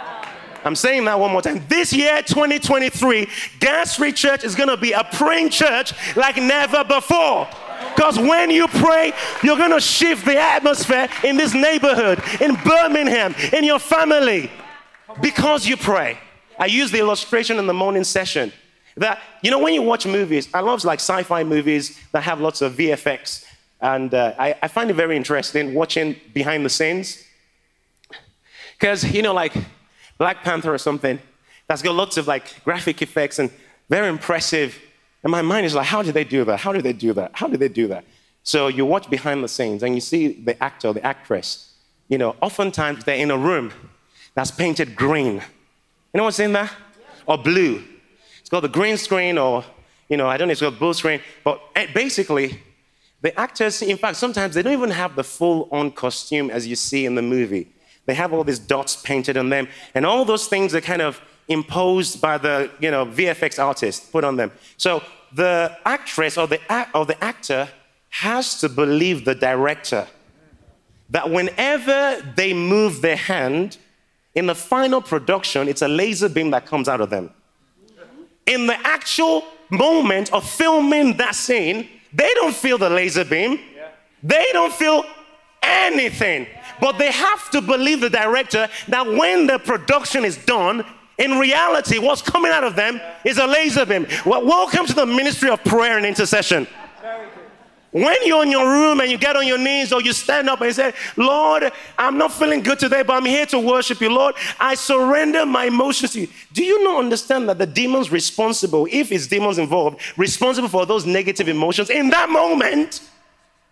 I'm 0.66 0.76
saying 0.76 1.06
that 1.06 1.20
one 1.20 1.32
more 1.32 1.44
time. 1.44 1.64
This 1.70 1.94
year, 1.94 2.24
2023, 2.24 3.28
Gas 3.60 3.94
Street 3.94 4.16
Church 4.16 4.44
is 4.44 4.56
going 4.56 4.70
to 4.70 4.78
be 4.78 4.94
a 4.94 5.04
praying 5.04 5.52
church 5.52 5.94
like 6.16 6.38
never 6.38 6.84
before. 6.84 7.48
Because 7.96 8.18
when 8.18 8.50
you 8.50 8.68
pray, 8.68 9.14
you're 9.44 9.58
going 9.58 9.72
to 9.72 9.80
shift 9.80 10.26
the 10.26 10.40
atmosphere 10.40 11.08
in 11.24 11.38
this 11.38 11.54
neighborhood, 11.54 12.20
in 12.42 12.56
Birmingham, 12.66 13.36
in 13.54 13.64
your 13.64 13.78
family, 13.78 14.50
because 15.22 15.68
you 15.68 15.78
pray. 15.78 16.18
I 16.58 16.66
used 16.66 16.92
the 16.92 17.00
illustration 17.00 17.60
in 17.60 17.68
the 17.68 17.74
morning 17.74 18.04
session 18.04 18.52
that, 18.98 19.22
you 19.44 19.52
know, 19.52 19.60
when 19.60 19.76
you 19.76 19.84
watch 19.84 20.08
movies, 20.08 20.50
I 20.52 20.62
love 20.62 20.84
like 20.84 21.00
sci 21.00 21.22
fi 21.24 21.44
movies 21.44 22.00
that 22.12 22.24
have 22.24 22.42
lots 22.42 22.64
of 22.64 22.74
VFX. 22.74 23.46
And 23.82 24.12
uh, 24.16 24.34
I, 24.40 24.56
I 24.64 24.68
find 24.68 24.90
it 24.90 24.94
very 24.94 25.16
interesting 25.16 25.76
watching 25.76 26.16
behind 26.34 26.66
the 26.66 26.70
scenes. 26.70 27.24
Because, 28.80 29.04
you 29.04 29.22
know, 29.22 29.34
like 29.34 29.54
Black 30.18 30.44
Panther 30.44 30.74
or 30.74 30.78
something 30.78 31.20
that's 31.68 31.82
got 31.82 31.96
lots 31.96 32.18
of 32.18 32.28
like 32.28 32.64
graphic 32.64 33.02
effects 33.02 33.40
and 33.40 33.50
very 33.90 34.08
impressive. 34.08 34.80
And 35.24 35.32
my 35.32 35.42
mind 35.42 35.66
is 35.66 35.76
like, 35.76 35.88
how 35.88 36.02
did 36.02 36.14
they 36.14 36.24
do 36.24 36.44
that? 36.46 36.60
How 36.60 36.72
did 36.72 36.84
they 36.84 36.94
do 36.94 37.14
that? 37.14 37.32
How 37.34 37.48
did 37.48 37.60
they 37.60 37.68
do 37.68 37.88
that? 37.88 38.06
So 38.44 38.68
you 38.68 38.86
watch 38.86 39.10
behind 39.10 39.44
the 39.44 39.48
scenes 39.48 39.82
and 39.82 39.96
you 39.96 40.02
see 40.02 40.28
the 40.34 40.62
actor, 40.64 40.94
the 40.94 41.04
actress. 41.04 41.74
You 42.10 42.20
know, 42.20 42.36
oftentimes 42.42 43.04
they're 43.04 43.18
in 43.18 43.32
a 43.32 43.38
room 43.38 43.72
that's 44.36 44.52
painted 44.52 44.96
green. 44.96 45.36
You 45.36 46.18
know 46.20 46.26
what's 46.26 46.40
in 46.40 46.54
there? 46.54 46.70
Or 47.26 47.38
blue. 47.38 47.84
It's 48.40 48.50
got 48.50 48.60
the 48.60 48.70
green 48.70 48.98
screen 48.98 49.40
or, 49.40 49.66
you 50.08 50.18
know, 50.18 50.28
I 50.28 50.38
don't 50.38 50.48
know, 50.48 50.52
it's 50.52 50.62
got 50.62 50.78
blue 50.78 50.94
screen. 50.94 51.20
But 51.44 51.60
eh, 51.76 51.88
basically, 51.92 52.60
the 53.22 53.38
actors, 53.40 53.82
in 53.82 53.98
fact, 53.98 54.18
sometimes 54.18 54.54
they 54.54 54.62
don't 54.62 54.74
even 54.74 54.92
have 54.92 55.16
the 55.16 55.24
full 55.24 55.68
on 55.72 55.90
costume 55.90 56.52
as 56.52 56.68
you 56.68 56.76
see 56.76 57.08
in 57.08 57.16
the 57.16 57.24
movie. 57.24 57.68
They 58.06 58.14
have 58.14 58.34
all 58.34 58.44
these 58.44 58.60
dots 58.60 58.96
painted 58.96 59.38
on 59.38 59.50
them, 59.50 59.68
and 59.94 60.06
all 60.06 60.26
those 60.26 60.48
things 60.48 60.76
are 60.76 60.82
kind 60.82 61.02
of 61.02 61.22
imposed 61.48 62.22
by 62.22 62.38
the 62.38 62.70
you 62.80 62.92
know 62.92 63.06
VFX 63.06 63.64
artist 63.64 64.12
put 64.12 64.24
on 64.24 64.36
them. 64.36 64.52
So 64.78 65.04
the 65.34 65.78
actress 65.86 66.38
or 66.38 66.48
the 66.48 66.60
or 66.94 67.06
the 67.06 67.22
actor 67.24 67.70
has 68.10 68.60
to 68.62 68.70
believe 68.70 69.26
the 69.26 69.36
director 69.36 70.08
that 71.10 71.30
whenever 71.30 72.22
they 72.36 72.54
move 72.54 73.02
their 73.02 73.16
hand 73.16 73.78
in 74.34 74.48
the 74.48 74.56
final 74.56 75.02
production, 75.02 75.68
it's 75.68 75.82
a 75.82 75.88
laser 75.88 76.30
beam 76.30 76.52
that 76.52 76.66
comes 76.66 76.88
out 76.90 77.02
of 77.02 77.10
them. 77.10 77.30
In 78.46 78.68
the 78.68 78.78
actual 78.86 79.44
moment 79.70 80.32
of 80.34 80.48
filming 80.48 81.18
that 81.18 81.36
scene, 81.36 81.90
they 82.14 82.32
don't 82.36 82.56
feel 82.56 82.78
the 82.78 82.90
laser 82.90 83.26
beam. 83.26 83.60
They 84.24 84.48
don't 84.54 84.74
feel 84.74 85.04
anything. 85.66 86.48
But 86.80 86.98
they 86.98 87.12
have 87.12 87.50
to 87.52 87.62
believe 87.62 88.02
the 88.02 88.10
director 88.10 88.68
that 88.90 89.08
when 89.08 89.48
the 89.48 89.60
production 89.60 90.26
is 90.26 90.38
done, 90.38 90.86
in 91.18 91.40
reality, 91.40 91.98
what's 91.98 92.22
coming 92.22 92.52
out 92.52 92.64
of 92.64 92.76
them 92.76 93.00
is 93.24 93.38
a 93.38 93.48
laser 93.48 93.86
beam. 93.86 94.06
Well, 94.26 94.46
welcome 94.46 94.86
to 94.86 94.94
the 94.94 95.06
ministry 95.06 95.50
of 95.50 95.64
prayer 95.64 95.98
and 95.98 96.06
intercession. 96.06 96.68
When 97.92 98.18
you're 98.26 98.44
in 98.44 98.52
your 98.52 98.70
room 98.70 99.00
and 99.00 99.10
you 99.10 99.18
get 99.18 99.38
on 99.38 99.48
your 99.48 99.58
knees 99.58 99.94
or 99.94 100.02
you 100.02 100.12
stand 100.12 100.50
up 100.50 100.60
and 100.60 100.68
you 100.68 100.74
say, 100.74 100.92
Lord, 101.16 101.72
I'm 101.98 102.18
not 102.18 102.34
feeling 102.34 102.62
good 102.62 102.78
today, 102.78 103.04
but 103.04 103.14
I'm 103.14 103.24
here 103.24 103.46
to 103.46 103.60
worship 103.60 104.02
you. 104.02 104.10
Lord, 104.10 104.36
I 104.60 104.76
surrender 104.76 105.46
my 105.46 105.68
emotions 105.68 106.12
to 106.12 106.20
you. 106.20 106.28
Do 106.52 106.66
you 106.66 106.84
not 106.84 107.00
understand 107.00 107.48
that 107.48 107.58
the 107.58 107.66
demons 107.66 108.12
responsible, 108.12 108.86
if 108.92 109.14
it's 109.14 109.28
demons 109.28 109.60
involved, 109.60 110.02
responsible 110.18 110.68
for 110.68 110.86
those 110.86 111.06
negative 111.06 111.48
emotions, 111.48 111.90
in 111.90 112.10
that 112.10 112.30
moment, 112.30 113.00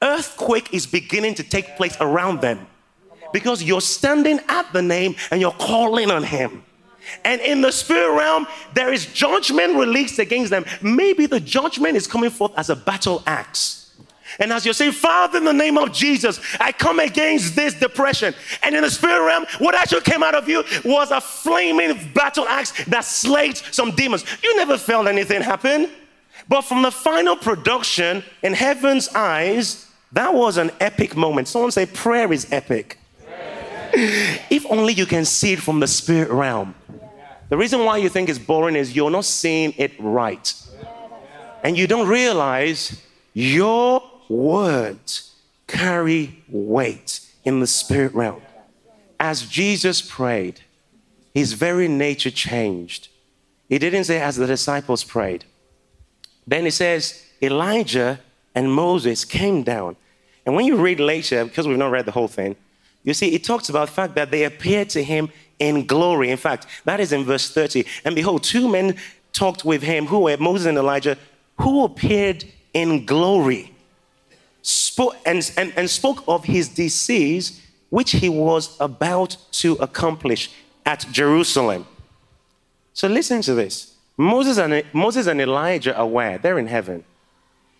earthquake 0.04 0.74
is 0.74 0.86
beginning 0.86 1.36
to 1.36 1.44
take 1.44 1.76
place 1.76 1.98
around 2.00 2.42
them 2.42 2.68
because 3.32 3.64
you're 3.64 3.82
standing 3.82 4.40
at 4.48 4.72
the 4.74 4.82
name 4.82 5.16
and 5.32 5.42
you're 5.42 5.52
calling 5.52 6.12
on 6.12 6.24
him. 6.24 6.64
And 7.26 7.42
in 7.42 7.62
the 7.62 7.72
spirit 7.72 8.16
realm, 8.16 8.48
there 8.74 8.94
is 8.94 9.08
judgment 9.08 9.76
released 9.76 10.20
against 10.20 10.52
them. 10.52 10.66
Maybe 10.82 11.26
the 11.26 11.40
judgment 11.40 11.98
is 11.98 12.08
coming 12.08 12.30
forth 12.30 12.54
as 12.58 12.70
a 12.70 12.76
battle 12.76 13.24
axe. 13.26 13.84
And 14.40 14.52
as 14.52 14.66
you 14.66 14.74
say, 14.74 14.92
Father, 14.92 15.38
in 15.38 15.46
the 15.46 15.54
name 15.54 15.78
of 15.78 15.92
Jesus, 15.94 16.40
I 16.60 16.72
come 16.72 17.00
against 17.00 17.56
this 17.56 17.74
depression. 17.76 18.34
And 18.64 18.76
in 18.76 18.82
the 18.82 18.90
spirit 18.90 19.24
realm, 19.24 19.46
what 19.60 19.76
actually 19.76 20.02
came 20.02 20.24
out 20.24 20.34
of 20.34 20.50
you 20.50 20.64
was 20.84 21.12
a 21.12 21.22
flaming 21.22 22.12
battle 22.14 22.48
axe 22.48 22.86
that 22.86 23.06
slayed 23.06 23.58
some 23.58 23.92
demons. 23.92 24.26
You 24.44 24.56
never 24.58 24.78
felt 24.78 25.08
anything 25.08 25.42
happen. 25.42 25.90
But 26.48 26.62
from 26.62 26.82
the 26.82 26.92
final 26.92 27.36
production, 27.36 28.24
in 28.42 28.54
heaven's 28.54 29.10
eyes, 29.10 29.93
that 30.14 30.34
was 30.34 30.58
an 30.58 30.72
epic 30.80 31.16
moment. 31.16 31.48
Someone 31.48 31.72
say, 31.72 31.86
prayer 31.86 32.32
is 32.32 32.52
epic. 32.52 33.00
if 33.94 34.66
only 34.70 34.94
you 34.94 35.06
can 35.06 35.26
see 35.26 35.54
it 35.54 35.60
from 35.60 35.80
the 35.80 35.88
spirit 35.88 36.30
realm. 36.30 36.76
The 37.50 37.58
reason 37.58 37.84
why 37.86 37.98
you 37.98 38.10
think 38.10 38.30
it's 38.30 38.40
boring 38.40 38.76
is 38.76 38.96
you're 38.96 39.12
not 39.12 39.26
seeing 39.26 39.74
it 39.78 39.92
right. 40.00 40.54
And 41.64 41.78
you 41.78 41.88
don't 41.88 42.08
realize 42.08 43.02
your 43.34 44.04
words 44.30 45.36
carry 45.68 46.44
weight 46.48 47.20
in 47.44 47.60
the 47.60 47.68
spirit 47.68 48.14
realm. 48.14 48.42
As 49.20 49.44
Jesus 49.44 50.02
prayed, 50.02 50.62
his 51.34 51.54
very 51.54 51.88
nature 51.88 52.32
changed. 52.32 53.08
He 53.70 53.80
didn't 53.80 54.04
say, 54.04 54.22
as 54.22 54.36
the 54.36 54.46
disciples 54.46 55.04
prayed. 55.04 55.46
Then 56.46 56.66
he 56.66 56.72
says, 56.72 57.24
Elijah 57.42 58.20
and 58.56 58.72
Moses 58.72 59.26
came 59.26 59.64
down. 59.64 59.96
And 60.46 60.56
when 60.56 60.66
you 60.66 60.76
read 60.76 61.00
later, 61.00 61.46
because 61.46 61.68
we've 61.68 61.78
not 61.78 61.92
read 61.92 62.06
the 62.06 62.12
whole 62.12 62.28
thing, 62.28 62.56
you 63.04 63.14
see, 63.14 63.34
it 63.34 63.44
talks 63.44 63.70
about 63.70 63.88
the 63.88 63.94
fact 63.94 64.16
that 64.16 64.32
they 64.32 64.44
appeared 64.46 64.90
to 64.90 65.04
him 65.04 65.30
in 65.60 65.86
glory. 65.86 66.30
In 66.30 66.38
fact, 66.38 66.68
that 66.86 67.00
is 67.00 67.12
in 67.12 67.24
verse 67.24 67.52
30. 67.52 67.86
And 68.06 68.16
behold, 68.16 68.44
two 68.44 68.70
men 68.70 68.98
talked 69.34 69.66
with 69.66 69.84
him, 69.84 70.06
who 70.06 70.20
were 70.20 70.38
Moses 70.38 70.68
and 70.68 70.78
Elijah, 70.78 71.18
who 71.60 71.84
appeared 71.84 72.46
in 72.74 73.06
glory 73.06 73.74
spoke, 74.64 75.16
and, 75.26 75.52
and, 75.58 75.74
and 75.76 75.90
spoke 75.90 76.24
of 76.28 76.46
his 76.46 76.70
disease, 76.70 77.62
which 77.90 78.12
he 78.12 78.30
was 78.30 78.76
about 78.80 79.38
to 79.52 79.74
accomplish 79.74 80.50
at 80.86 81.06
Jerusalem. 81.12 81.86
So 82.94 83.08
listen 83.08 83.42
to 83.44 83.54
this. 83.54 83.96
Moses 84.18 84.58
and, 84.58 84.84
Moses 84.94 85.28
and 85.28 85.40
Elijah 85.42 85.96
are 85.96 86.08
where? 86.08 86.38
They're 86.38 86.60
in 86.60 86.68
heaven. 86.68 87.04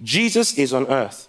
Jesus 0.02 0.58
is 0.58 0.74
on 0.74 0.88
earth. 0.88 1.28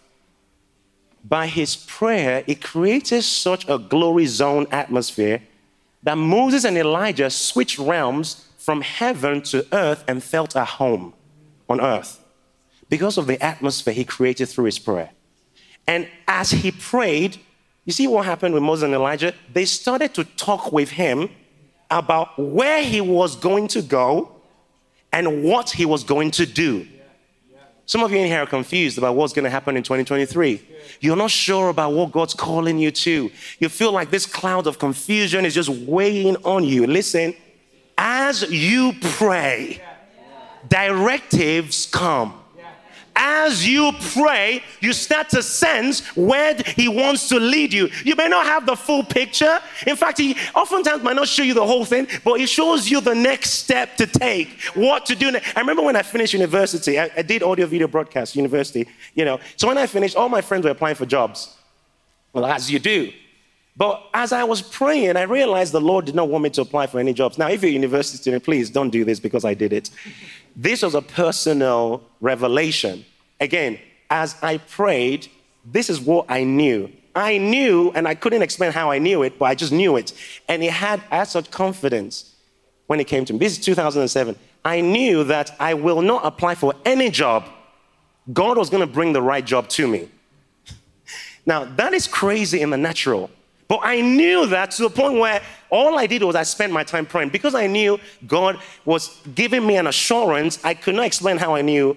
By 1.25 1.47
his 1.47 1.77
prayer, 1.77 2.43
he 2.47 2.55
created 2.55 3.23
such 3.23 3.69
a 3.69 3.79
glory 3.79 4.27
zone 4.27 4.67
atmosphere 4.71 5.43
that 6.03 6.19
Moses 6.19 6.65
and 6.65 6.77
Elijah 6.77 7.31
switched 7.31 7.79
realms 7.79 8.47
from 8.59 8.83
heaven 8.83 9.43
to 9.43 9.67
earth 9.73 10.05
and 10.07 10.23
felt 10.23 10.55
at 10.55 10.67
home 10.67 11.15
on 11.69 11.81
earth 11.81 12.23
because 12.91 13.17
of 13.17 13.27
the 13.27 13.43
atmosphere 13.43 13.95
he 13.95 14.05
created 14.05 14.47
through 14.47 14.67
his 14.67 14.79
prayer. 14.79 15.11
And 15.87 16.09
as 16.29 16.51
he 16.51 16.71
prayed, 16.71 17.39
you 17.85 17.93
see 17.93 18.07
what 18.07 18.25
happened 18.25 18.55
with 18.55 18.63
Moses 18.63 18.85
and 18.85 18.95
Elijah? 18.95 19.35
They 19.53 19.65
started 19.65 20.15
to 20.15 20.25
talk 20.25 20.73
with 20.73 20.91
him 20.91 21.31
about 21.91 22.39
where 22.39 22.83
he 22.83 23.01
was 23.01 23.37
going 23.37 23.69
to 23.69 23.83
go 23.83 24.33
and 25.13 25.45
what 25.45 25.71
he 25.71 25.85
was 25.85 26.05
going 26.05 26.31
to 26.33 26.47
do. 26.47 26.87
Some 27.87 28.03
of 28.03 28.11
you 28.11 28.19
in 28.19 28.27
here 28.27 28.41
are 28.41 28.47
confused 28.47 28.97
about 28.97 29.15
what's 29.15 29.33
going 29.33 29.45
to 29.45 29.51
happen 29.51 29.77
in 29.77 29.83
2023. 29.83 30.63
You're 31.01 31.17
not 31.17 31.31
sure 31.31 31.69
about 31.69 31.93
what 31.93 32.13
God's 32.13 32.33
calling 32.33 32.79
you 32.79 32.91
to. 32.91 33.31
You 33.59 33.69
feel 33.69 33.93
like 33.93 34.11
this 34.11 34.25
cloud 34.25 34.67
of 34.67 34.79
confusion 34.79 35.45
is 35.45 35.55
just 35.55 35.69
weighing 35.69 36.37
on 36.45 36.65
you. 36.65 36.87
Listen, 36.87 37.35
as 37.99 38.51
you 38.51 38.95
pray, 39.01 39.83
directives 40.69 41.87
come 41.87 42.44
as 43.17 43.67
you 43.67 43.93
pray, 44.13 44.63
you 44.81 44.93
start 44.93 45.29
to 45.31 45.43
sense 45.43 46.07
where 46.17 46.57
He 46.77 46.89
wants 46.89 47.29
to 47.29 47.39
lead 47.39 47.73
you. 47.73 47.89
You 48.05 48.17
may 48.17 48.29
not 48.29 48.47
have 48.47 48.67
the 48.67 48.77
full 48.77 49.05
picture. 49.05 49.59
In 49.87 49.97
fact, 49.97 50.19
He 50.19 50.37
oftentimes 50.55 51.03
might 51.03 51.17
not 51.17 51.29
show 51.29 51.43
you 51.43 51.55
the 51.55 51.67
whole 51.67 51.85
thing, 51.85 52.09
but 52.25 52.41
He 52.41 52.47
shows 52.47 52.91
you 52.91 53.01
the 53.01 53.15
next 53.15 53.51
step 53.51 53.97
to 53.97 54.07
take, 54.07 54.61
what 54.75 55.07
to 55.07 55.15
do. 55.15 55.37
I 55.57 55.61
remember 55.61 55.83
when 55.83 55.97
I 55.97 56.03
finished 56.03 56.33
university, 56.33 56.99
I, 56.99 57.11
I 57.17 57.23
did 57.23 57.43
audio 57.43 57.67
video 57.67 57.87
broadcast 57.87 58.37
university, 58.37 58.89
you 59.15 59.25
know. 59.25 59.41
So 59.57 59.69
when 59.69 59.79
I 59.79 59.87
finished, 59.87 60.17
all 60.17 60.29
my 60.29 60.41
friends 60.41 60.65
were 60.65 60.71
applying 60.71 60.97
for 60.97 61.07
jobs. 61.07 61.55
Well, 62.33 62.47
as 62.47 62.71
you 62.71 62.79
do. 62.79 63.13
But 63.77 64.03
as 64.15 64.33
I 64.33 64.45
was 64.45 64.63
praying, 64.63 65.17
I 65.17 65.23
realized 65.23 65.73
the 65.73 65.81
Lord 65.81 66.05
did 66.05 66.15
not 66.15 66.29
want 66.29 66.45
me 66.45 66.51
to 66.51 66.63
apply 66.63 66.87
for 66.87 67.01
any 67.01 67.13
jobs. 67.13 67.39
Now, 67.39 67.49
if 67.49 67.63
you're 67.63 67.71
a 67.71 67.73
university 67.73 68.19
student, 68.19 68.45
please 68.45 68.71
don't 68.71 68.91
do 68.91 69.05
this 69.05 69.19
because 69.19 69.45
I 69.45 69.55
did 69.55 69.73
it. 69.73 69.91
This 70.55 70.83
was 70.83 70.95
a 70.95 71.03
personal 71.03 72.05
revelation. 72.21 73.05
Again, 73.41 73.81
as 74.11 74.37
I 74.43 74.59
prayed, 74.59 75.29
this 75.65 75.91
is 75.91 76.01
what 76.01 76.27
I 76.29 76.45
knew. 76.45 76.91
I 77.17 77.39
knew, 77.39 77.91
and 77.95 78.07
I 78.07 78.15
couldn't 78.15 78.43
explain 78.43 78.71
how 78.73 78.91
I 78.91 78.99
knew 78.99 79.23
it, 79.23 79.39
but 79.39 79.47
I 79.47 79.55
just 79.55 79.73
knew 79.73 79.97
it. 79.97 80.13
And 80.49 80.63
he 80.63 80.69
had, 80.69 81.01
had 81.11 81.25
such 81.25 81.51
confidence 81.51 82.35
when 82.87 83.01
it 83.01 83.05
came 83.05 83.25
to 83.25 83.33
me. 83.33 83.41
This 83.41 83.59
is 83.59 83.65
2007. 83.65 84.37
I 84.65 84.81
knew 84.81 85.25
that 85.25 85.55
I 85.59 85.75
will 85.75 86.01
not 86.01 86.25
apply 86.25 86.55
for 86.55 86.75
any 86.85 87.11
job. 87.11 87.49
God 88.33 88.57
was 88.57 88.71
going 88.71 88.81
to 88.81 88.93
bring 88.93 89.13
the 89.13 89.23
right 89.23 89.45
job 89.45 89.69
to 89.71 89.87
me. 89.87 90.09
Now, 91.45 91.65
that 91.65 91.93
is 91.93 92.07
crazy 92.07 92.63
in 92.63 92.71
the 92.71 92.77
natural. 92.77 93.31
But 93.67 93.81
I 93.83 94.01
knew 94.01 94.47
that 94.47 94.73
to 94.73 94.83
the 94.83 94.91
point 94.91 95.19
where 95.19 95.43
all 95.71 95.99
I 95.99 96.07
did 96.07 96.23
was 96.23 96.37
I 96.37 96.43
spent 96.43 96.73
my 96.73 96.85
time 96.85 97.07
praying. 97.07 97.31
Because 97.31 97.55
I 97.55 97.67
knew 97.67 97.99
God 98.27 98.59
was 98.85 99.21
giving 99.35 99.67
me 99.67 99.77
an 99.77 99.87
assurance, 99.87 100.63
I 100.65 100.75
could 100.75 100.95
not 100.95 101.07
explain 101.07 101.39
how 101.39 101.55
I 101.55 101.63
knew. 101.63 101.97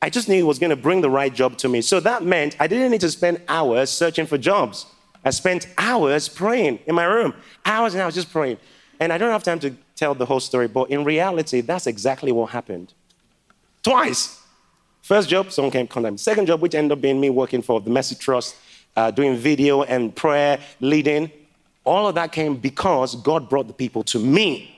I 0.00 0.10
just 0.10 0.28
knew 0.28 0.36
He 0.36 0.42
was 0.42 0.58
going 0.58 0.70
to 0.70 0.76
bring 0.76 1.00
the 1.00 1.10
right 1.10 1.32
job 1.32 1.58
to 1.58 1.68
me. 1.68 1.82
So 1.82 2.00
that 2.00 2.24
meant 2.24 2.56
I 2.58 2.66
didn't 2.66 2.90
need 2.90 3.00
to 3.02 3.10
spend 3.10 3.42
hours 3.48 3.90
searching 3.90 4.26
for 4.26 4.38
jobs. 4.38 4.86
I 5.24 5.30
spent 5.30 5.66
hours 5.76 6.28
praying 6.28 6.78
in 6.86 6.94
my 6.94 7.04
room, 7.04 7.34
hours 7.66 7.94
and 7.94 8.02
hours 8.02 8.14
just 8.14 8.30
praying. 8.30 8.56
And 9.00 9.12
I 9.12 9.18
don't 9.18 9.30
have 9.30 9.42
time 9.42 9.58
to 9.60 9.74
tell 9.96 10.14
the 10.14 10.24
whole 10.24 10.40
story, 10.40 10.68
but 10.68 10.90
in 10.90 11.04
reality, 11.04 11.60
that's 11.60 11.86
exactly 11.86 12.32
what 12.32 12.50
happened. 12.50 12.94
Twice. 13.82 14.40
First 15.02 15.28
job, 15.28 15.52
someone 15.52 15.72
came 15.72 15.86
contact 15.86 16.12
me. 16.12 16.18
Second 16.18 16.46
job, 16.46 16.60
which 16.60 16.74
ended 16.74 16.92
up 16.92 17.00
being 17.00 17.20
me 17.20 17.30
working 17.30 17.62
for 17.62 17.80
the 17.80 17.90
Mercy 17.90 18.14
Trust 18.14 18.56
uh, 18.98 19.12
doing 19.12 19.36
video 19.36 19.84
and 19.84 20.14
prayer, 20.14 20.58
leading. 20.80 21.30
All 21.84 22.08
of 22.08 22.16
that 22.16 22.32
came 22.32 22.56
because 22.56 23.14
God 23.14 23.48
brought 23.48 23.68
the 23.68 23.72
people 23.72 24.02
to 24.04 24.18
me. 24.18 24.74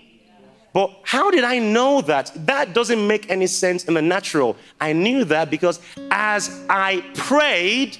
But 0.74 0.90
how 1.02 1.30
did 1.30 1.42
I 1.42 1.58
know 1.58 2.02
that? 2.02 2.30
That 2.46 2.74
doesn't 2.74 3.04
make 3.06 3.30
any 3.30 3.46
sense 3.46 3.86
in 3.86 3.94
the 3.94 4.02
natural. 4.02 4.56
I 4.78 4.92
knew 4.92 5.24
that 5.24 5.50
because 5.50 5.80
as 6.10 6.64
I 6.68 7.02
prayed, 7.14 7.96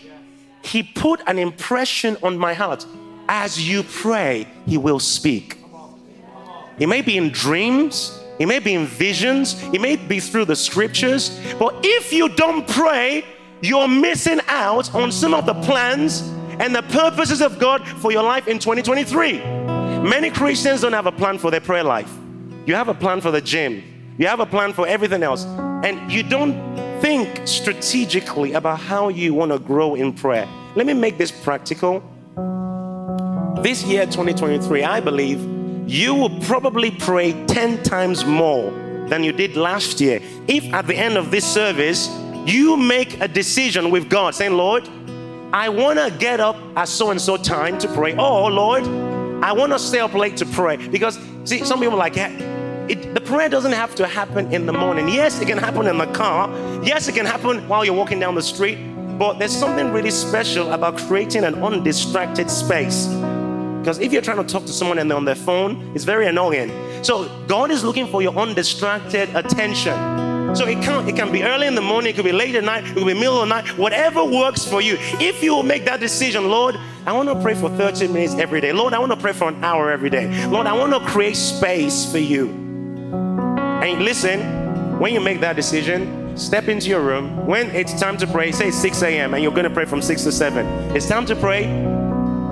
He 0.63 0.83
put 0.83 1.21
an 1.27 1.39
impression 1.39 2.19
on 2.23 2.37
my 2.37 2.53
heart. 2.53 2.85
As 3.27 3.67
you 3.67 3.83
pray, 3.83 4.47
He 4.67 4.77
will 4.77 5.01
speak. 5.01 5.57
It 6.79 6.87
may 6.87 7.01
be 7.01 7.17
in 7.17 7.31
dreams, 7.31 8.21
it 8.39 8.47
may 8.47 8.59
be 8.59 8.75
in 8.75 8.87
visions, 8.87 9.61
it 9.73 9.81
may 9.81 9.97
be 9.97 10.21
through 10.21 10.47
the 10.47 10.57
scriptures, 10.57 11.41
but 11.59 11.75
if 11.83 12.13
you 12.13 12.29
don't 12.29 12.67
pray, 12.69 13.25
you're 13.63 13.89
missing 13.89 14.41
out 14.47 14.95
on 14.95 15.13
some 15.13 15.35
of 15.35 15.47
the 15.47 15.55
plans 15.55 16.23
and 16.59 16.75
the 16.75 16.83
purposes 16.83 17.41
of 17.41 17.59
God 17.59 17.87
for 17.87 18.13
your 18.13 18.23
life 18.23 18.49
in 18.49 18.59
2023. 18.59 19.39
Many 20.03 20.31
Christians 20.31 20.81
don't 20.81 20.93
have 20.93 21.07
a 21.07 21.13
plan 21.13 21.39
for 21.39 21.51
their 21.51 21.61
prayer 21.61 21.85
life. 21.85 22.11
You 22.67 22.75
have 22.75 22.89
a 22.89 22.95
plan 22.95 23.21
for 23.21 23.31
the 23.31 23.41
gym, 23.41 23.83
you 24.19 24.27
have 24.27 24.41
a 24.41 24.47
plan 24.47 24.73
for 24.73 24.87
everything 24.87 25.23
else, 25.23 25.45
and 25.85 26.11
you 26.13 26.23
don't 26.23 26.55
think 27.01 27.47
strategically 27.47 28.53
about 28.53 28.79
how 28.79 29.09
you 29.09 29.33
want 29.35 29.53
to 29.53 29.59
grow 29.59 29.95
in 29.95 30.13
prayer. 30.13 30.47
Let 30.75 30.87
me 30.87 30.93
make 30.93 31.19
this 31.19 31.33
practical. 31.33 32.03
This 33.63 33.83
year, 33.85 34.05
2023, 34.07 34.85
I 34.85 35.01
believe 35.01 35.41
you 35.91 36.15
will 36.15 36.41
probably 36.41 36.91
pray 36.91 37.33
10 37.47 37.83
times 37.83 38.25
more 38.25 38.71
than 39.09 39.25
you 39.25 39.33
did 39.33 39.57
last 39.57 40.01
year. 40.01 40.21
If 40.47 40.73
at 40.73 40.87
the 40.87 40.97
end 40.97 41.17
of 41.17 41.31
this 41.31 41.45
service, 41.45 42.09
you 42.51 42.77
make 42.77 43.21
a 43.21 43.29
decision 43.29 43.91
with 43.91 44.09
God 44.09 44.35
saying, 44.35 44.53
Lord, 44.53 44.89
I 45.53 45.69
want 45.69 45.99
to 45.99 46.17
get 46.19 46.41
up 46.41 46.57
at 46.77 46.89
so 46.89 47.11
and 47.11 47.21
so 47.21 47.37
time 47.37 47.79
to 47.79 47.89
pray. 47.89 48.15
Oh, 48.17 48.47
Lord, 48.47 48.85
I 49.43 49.53
want 49.53 49.73
to 49.73 49.79
stay 49.79 50.01
up 50.01 50.15
late 50.15 50.37
to 50.39 50.47
pray. 50.47 50.77
Because, 50.77 51.19
see, 51.45 51.65
some 51.65 51.81
people 51.81 51.99
like, 51.99 52.17
it, 52.17 53.15
the 53.15 53.21
prayer 53.21 53.49
doesn't 53.49 53.73
have 53.73 53.95
to 53.97 54.07
happen 54.07 54.53
in 54.53 54.67
the 54.67 54.73
morning. 54.73 55.09
Yes, 55.09 55.41
it 55.41 55.47
can 55.47 55.59
happen 55.59 55.87
in 55.87 55.99
the 55.99 56.07
car. 56.07 56.49
Yes, 56.85 57.09
it 57.09 57.15
can 57.15 57.27
happen 57.27 57.67
while 57.69 57.85
you're 57.85 57.95
walking 57.95 58.21
down 58.21 58.35
the 58.35 58.43
street. 58.43 58.79
But 59.19 59.39
there's 59.39 59.57
something 59.57 59.93
really 59.93 60.11
special 60.11 60.73
about 60.73 60.97
creating 60.99 61.45
an 61.45 61.63
undistracted 61.63 62.51
space. 62.51 63.07
Because 63.81 63.99
if 63.99 64.13
you're 64.13 64.23
trying 64.23 64.45
to 64.45 64.45
talk 64.45 64.67
to 64.67 64.73
someone 64.73 64.99
and 64.99 65.11
they're 65.11 65.17
on 65.17 65.25
their 65.25 65.35
phone, 65.35 65.93
it's 65.95 66.05
very 66.05 66.27
annoying. 66.27 66.71
So 67.03 67.29
God 67.47 67.71
is 67.71 67.83
looking 67.83 68.07
for 68.07 68.23
your 68.23 68.37
undistracted 68.37 69.35
attention. 69.35 70.20
So 70.55 70.67
it 70.67 70.83
can, 70.83 71.09
it 71.09 71.15
can 71.17 71.31
be 71.31 71.43
early 71.43 71.67
in 71.67 71.75
the 71.75 71.81
morning, 71.81 72.11
it 72.11 72.17
could 72.17 72.25
be 72.25 72.33
late 72.33 72.55
at 72.55 72.65
night, 72.65 72.85
it 72.85 72.95
could 72.95 73.07
be 73.07 73.15
middle 73.15 73.41
of 73.41 73.49
the 73.49 73.55
night, 73.55 73.79
whatever 73.79 74.25
works 74.25 74.65
for 74.65 74.81
you. 74.81 74.97
If 75.21 75.43
you 75.43 75.55
will 75.55 75.63
make 75.63 75.85
that 75.85 76.01
decision, 76.01 76.49
Lord, 76.49 76.77
I 77.07 77.13
want 77.13 77.29
to 77.29 77.41
pray 77.41 77.55
for 77.55 77.71
30 77.71 78.09
minutes 78.09 78.35
every 78.35 78.61
day. 78.61 78.73
Lord, 78.73 78.93
I 78.93 78.99
want 78.99 79.13
to 79.13 79.17
pray 79.17 79.33
for 79.33 79.49
an 79.49 79.63
hour 79.63 79.91
every 79.91 80.11
day. 80.11 80.47
Lord, 80.47 80.67
I 80.67 80.73
want 80.73 80.93
to 80.93 81.01
create 81.09 81.37
space 81.37 82.11
for 82.11 82.19
you. 82.19 82.49
And 83.83 84.05
listen, 84.05 84.99
when 84.99 85.15
you 85.15 85.21
make 85.21 85.41
that 85.41 85.57
decision, 85.57 86.37
step 86.37 86.69
into 86.69 86.89
your 86.89 87.01
room. 87.01 87.47
When 87.47 87.71
it's 87.71 87.99
time 87.99 88.17
to 88.19 88.27
pray, 88.27 88.53
say 88.53 88.71
6 88.71 89.03
a.m., 89.03 89.35
and 89.35 89.43
you're 89.43 89.53
going 89.53 89.65
to 89.65 89.71
pray 89.71 89.85
from 89.85 90.03
6 90.03 90.25
to 90.25 90.33
7. 90.33 90.67
It's 90.97 91.09
time 91.09 91.27
to 91.27 91.37
pray. 91.37 91.65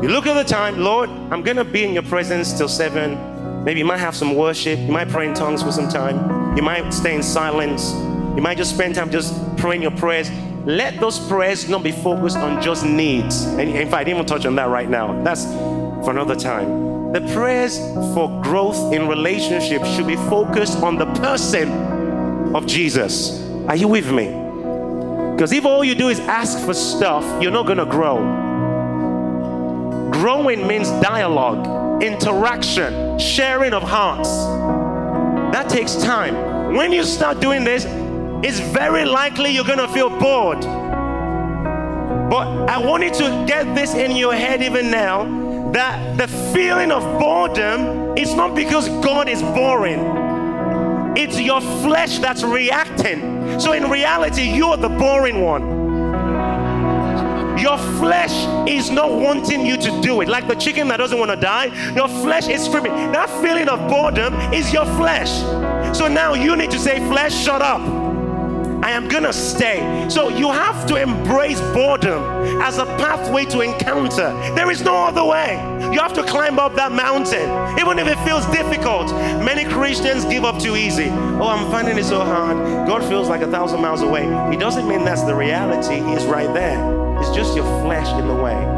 You 0.02 0.08
look 0.08 0.26
at 0.26 0.34
the 0.34 0.44
time, 0.44 0.78
Lord, 0.78 1.11
I'm 1.11 1.42
going 1.42 1.56
to 1.56 1.64
be 1.64 1.84
in 1.84 1.92
your 1.92 2.04
presence 2.04 2.56
till 2.56 2.68
7. 2.68 3.64
Maybe 3.64 3.80
you 3.80 3.84
might 3.84 3.98
have 3.98 4.14
some 4.14 4.34
worship. 4.34 4.78
You 4.78 4.92
might 4.92 5.08
pray 5.08 5.28
in 5.28 5.34
tongues 5.34 5.62
for 5.62 5.72
some 5.72 5.88
time. 5.88 6.47
You 6.58 6.64
might 6.64 6.90
stay 6.90 7.14
in 7.14 7.22
silence. 7.22 7.92
You 7.92 8.42
might 8.42 8.56
just 8.56 8.74
spend 8.74 8.96
time 8.96 9.12
just 9.12 9.32
praying 9.58 9.80
your 9.80 9.92
prayers. 9.92 10.28
Let 10.64 10.98
those 10.98 11.20
prayers 11.28 11.68
not 11.68 11.84
be 11.84 11.92
focused 11.92 12.36
on 12.36 12.60
just 12.60 12.84
needs. 12.84 13.44
And 13.44 13.60
in 13.60 13.88
fact, 13.88 13.94
I 13.94 14.02
didn't 14.02 14.16
even 14.16 14.26
touch 14.26 14.44
on 14.44 14.56
that 14.56 14.68
right 14.68 14.90
now. 14.90 15.22
That's 15.22 15.44
for 15.44 16.10
another 16.10 16.34
time. 16.34 17.12
The 17.12 17.20
prayers 17.32 17.78
for 18.12 18.42
growth 18.42 18.92
in 18.92 19.06
relationship 19.06 19.84
should 19.84 20.08
be 20.08 20.16
focused 20.16 20.82
on 20.82 20.96
the 20.96 21.06
person 21.20 22.56
of 22.56 22.66
Jesus. 22.66 23.40
Are 23.68 23.76
you 23.76 23.86
with 23.86 24.10
me? 24.10 24.26
Because 25.34 25.52
if 25.52 25.64
all 25.64 25.84
you 25.84 25.94
do 25.94 26.08
is 26.08 26.18
ask 26.18 26.58
for 26.66 26.74
stuff, 26.74 27.22
you're 27.40 27.52
not 27.52 27.66
going 27.66 27.78
to 27.78 27.86
grow. 27.86 28.16
Growing 30.10 30.66
means 30.66 30.90
dialogue 31.00 32.02
interaction, 32.02 33.16
sharing 33.16 33.72
of 33.72 33.84
hearts. 33.84 34.28
That 35.52 35.68
takes 35.70 35.94
time. 35.94 36.47
When 36.76 36.92
you 36.92 37.02
start 37.04 37.40
doing 37.40 37.64
this, 37.64 37.87
it's 38.44 38.61
very 38.61 39.04
likely 39.07 39.50
you're 39.50 39.64
going 39.64 39.78
to 39.78 39.88
feel 39.88 40.11
bored. 40.11 40.61
But 42.31 42.46
I 42.68 42.76
want 42.76 43.04
you 43.04 43.11
to 43.11 43.44
get 43.48 43.74
this 43.74 43.94
in 43.94 44.14
your 44.14 44.35
head 44.35 44.62
even 44.62 44.90
now 44.90 45.70
that 45.72 46.18
the 46.18 46.28
feeling 46.52 46.92
of 46.92 47.02
boredom 47.18 48.16
is 48.18 48.35
not 48.35 48.54
because 48.54 48.88
God 49.02 49.31
is 49.31 49.40
boring. 49.40 51.16
It's 51.16 51.40
your 51.40 51.61
flesh 51.61 52.18
that's 52.18 52.42
reacting. 52.42 53.59
So 53.59 53.72
in 53.72 53.90
reality, 53.90 54.42
you're 54.42 54.76
the 54.76 54.90
boring 54.90 55.40
one. 55.40 55.78
Your 57.59 57.78
flesh 57.98 58.46
is 58.68 58.90
not 58.90 59.11
wanting 59.11 59.66
you 59.66 59.76
to 59.78 60.00
do 60.00 60.20
it. 60.20 60.28
Like 60.28 60.46
the 60.46 60.54
chicken 60.54 60.87
that 60.88 60.98
doesn't 60.98 61.18
want 61.18 61.31
to 61.31 61.37
die, 61.37 61.66
your 61.94 62.09
flesh 62.09 62.46
is 62.48 62.64
screaming. 62.64 62.92
That 63.12 63.28
feeling 63.42 63.68
of 63.68 63.88
boredom 63.88 64.35
is 64.52 64.72
your 64.72 64.85
flesh. 64.85 65.31
So 65.98 66.06
now 66.06 66.34
you 66.34 66.54
need 66.54 66.70
to 66.70 66.78
say, 66.78 67.00
Flesh, 67.08 67.34
shut 67.34 67.61
up. 67.61 67.80
I 68.84 68.92
am 68.92 69.08
gonna 69.08 69.32
stay. 69.32 70.06
So 70.08 70.28
you 70.28 70.52
have 70.52 70.87
to 70.87 70.94
embrace 70.94 71.61
boredom 71.74 72.22
as 72.62 72.78
a 72.78 72.87
pathway 73.02 73.44
to 73.46 73.62
encounter. 73.62 74.30
There 74.54 74.70
is 74.70 74.80
no 74.80 74.94
other 74.94 75.24
way. 75.24 75.56
You 75.92 75.98
have 75.98 76.12
to 76.12 76.22
climb 76.22 76.61
up 76.61 76.76
that 76.76 76.92
mountain, 76.92 77.50
even 77.80 77.98
if 77.98 78.06
it 78.06 78.16
feels 78.24 78.46
difficult. 78.46 79.11
Many 79.42 79.64
Christians 79.64 80.24
give 80.24 80.44
up 80.44 80.62
too 80.62 80.76
easy. 80.76 81.08
Oh, 81.08 81.48
I'm 81.48 81.68
finding 81.68 81.98
it 81.98 82.04
so 82.04 82.20
hard. 82.20 82.87
God 82.87 83.02
feels 83.08 83.28
like 83.28 83.40
a 83.40 83.50
thousand 83.50 83.80
miles 83.80 84.02
away. 84.02 84.24
It 84.54 84.61
doesn't 84.61 84.87
mean 84.87 85.04
that's 85.04 85.24
the 85.24 85.34
reality, 85.34 85.96
He's 85.96 86.26
right 86.26 86.54
there. 86.54 86.78
It's 87.18 87.34
just 87.34 87.56
your 87.56 87.66
flesh 87.82 88.08
in 88.20 88.28
the 88.28 88.37
way. 88.37 88.77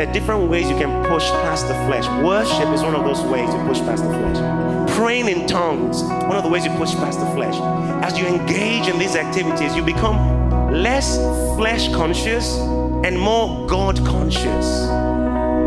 There 0.00 0.08
are 0.08 0.12
different 0.14 0.48
ways 0.48 0.66
you 0.66 0.78
can 0.78 1.04
push 1.04 1.28
past 1.30 1.68
the 1.68 1.74
flesh. 1.74 2.08
Worship 2.24 2.68
is 2.68 2.80
one 2.80 2.94
of 2.94 3.04
those 3.04 3.20
ways 3.30 3.52
you 3.52 3.60
push 3.64 3.80
past 3.80 4.02
the 4.02 4.08
flesh. 4.08 4.96
Praying 4.96 5.28
in 5.28 5.46
tongues, 5.46 6.02
one 6.02 6.38
of 6.38 6.42
the 6.42 6.48
ways 6.48 6.64
you 6.64 6.70
push 6.78 6.94
past 6.94 7.20
the 7.20 7.26
flesh. 7.32 7.54
As 8.02 8.18
you 8.18 8.24
engage 8.24 8.88
in 8.88 8.98
these 8.98 9.14
activities, 9.14 9.76
you 9.76 9.82
become 9.82 10.72
less 10.72 11.18
flesh 11.58 11.92
conscious 11.92 12.56
and 13.04 13.20
more 13.20 13.66
God 13.66 13.98
conscious. 14.06 14.64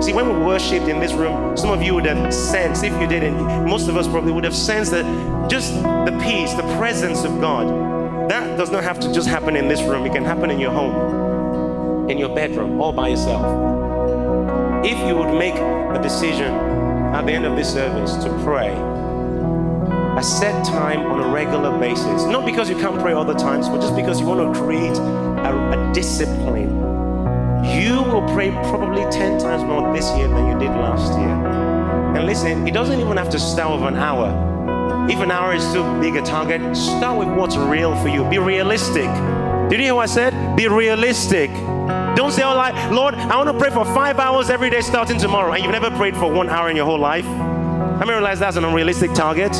See, 0.04 0.13
when 0.13 0.28
we 0.28 0.43
worshipped 0.43 0.88
in 0.88 1.00
this 1.00 1.13
room, 1.13 1.56
some 1.56 1.69
of 1.69 1.84
you 1.84 1.93
would 1.93 2.06
have 2.06 2.34
sensed, 2.34 2.84
if 2.84 3.00
you 3.00 3.08
didn't, 3.08 3.38
most 3.69 3.88
of 3.88 3.98
us 3.98 4.08
probably 4.08 4.32
would 4.32 4.46
have 4.46 4.56
sensed 4.56 4.89
that 4.93 5.06
just 5.48 5.76
the 5.76 6.19
peace, 6.24 6.54
the 6.54 6.76
presence 6.80 7.24
of 7.24 7.39
God. 7.39 7.67
That 8.32 8.58
does 8.58 8.72
not 8.72 8.84
have 8.84 9.00
to 9.02 9.13
just 9.13 9.28
happen 9.28 9.56
in 9.56 9.67
this 9.67 9.84
room, 9.84 10.08
it 10.08 10.12
can 10.12 10.26
happen 10.26 10.50
in 10.50 10.60
your 10.60 10.72
home 10.72 11.22
in 12.10 12.17
your 12.17 12.36
bedroom 12.36 12.82
all 12.82 12.91
by 12.91 13.08
yourself. 13.08 13.72
If 14.86 15.08
you 15.08 15.15
would 15.15 15.34
make 15.39 15.56
a 15.56 16.00
decision 16.04 16.54
at 17.15 17.26
the 17.26 17.32
end 17.32 17.46
of 17.46 17.56
this 17.56 17.72
service 17.72 18.15
to 18.24 18.30
pray, 18.43 18.74
a 20.17 20.22
set 20.22 20.65
time 20.65 21.06
on 21.06 21.22
a 21.22 21.28
regular 21.30 21.80
basis, 21.80 22.26
not 22.26 22.46
because 22.46 22.69
you 22.69 22.76
can't 22.76 23.00
pray 23.00 23.13
the 23.13 23.34
times, 23.34 23.69
but 23.69 23.80
just 23.80 23.96
because 23.96 24.19
you 24.19 24.26
want 24.26 24.54
to 24.54 24.62
create 24.62 24.98
a, 24.98 25.89
a 25.89 25.93
discipline, 25.93 26.69
you 27.63 28.04
will 28.04 28.28
pray 28.34 28.52
probably 28.52 29.04
10 29.10 29.39
times 29.39 29.63
more 29.63 29.93
this 29.93 30.06
year 30.17 30.28
than 30.28 30.52
you 30.52 30.60
did 30.60 30.76
last 30.76 31.17
year. 31.17 31.30
And 32.17 32.26
listen, 32.26 32.67
it 32.67 32.74
doesn't 32.74 33.00
even 33.00 33.15
have 33.15 33.30
to 33.30 33.39
start 33.39 33.80
with 33.80 33.88
an 33.88 33.96
hour. 33.96 35.08
If 35.10 35.19
an 35.19 35.32
hour 35.32 35.54
is 35.54 35.63
too 35.72 35.84
big 36.02 36.17
a 36.17 36.22
target, 36.22 36.76
start 36.76 37.17
with 37.17 37.30
what's 37.30 37.56
real 37.56 37.96
for 38.02 38.10
you. 38.10 38.26
Be 38.30 38.38
realistic. 38.38 39.10
Did 39.69 39.80
you 39.80 39.86
hear 39.86 39.96
what 39.96 40.04
I 40.10 40.13
said? 40.13 40.58
Be 40.58 40.67
realistic. 40.67 41.52
Don't 42.15 42.32
say, 42.32 42.43
oh, 42.43 42.56
like, 42.56 42.91
Lord, 42.91 43.15
I 43.15 43.36
want 43.38 43.49
to 43.49 43.58
pray 43.58 43.71
for 43.71 43.86
five 43.86 44.19
hours 44.19 44.52
every 44.52 44.69
day 44.69 44.82
starting 44.82 45.17
tomorrow, 45.17 45.54
and 45.54 45.63
you've 45.63 45.71
never 45.71 45.89
prayed 45.91 46.15
for 46.15 46.32
one 46.32 46.47
hour 46.47 46.69
in 46.69 46.76
your 46.76 46.86
whole 46.86 46.99
life. 46.99 47.26
How 47.26 47.99
many 47.99 48.12
realize 48.12 48.39
that's 48.39 48.56
an 48.56 48.65
unrealistic 48.65 49.13
target? 49.13 49.52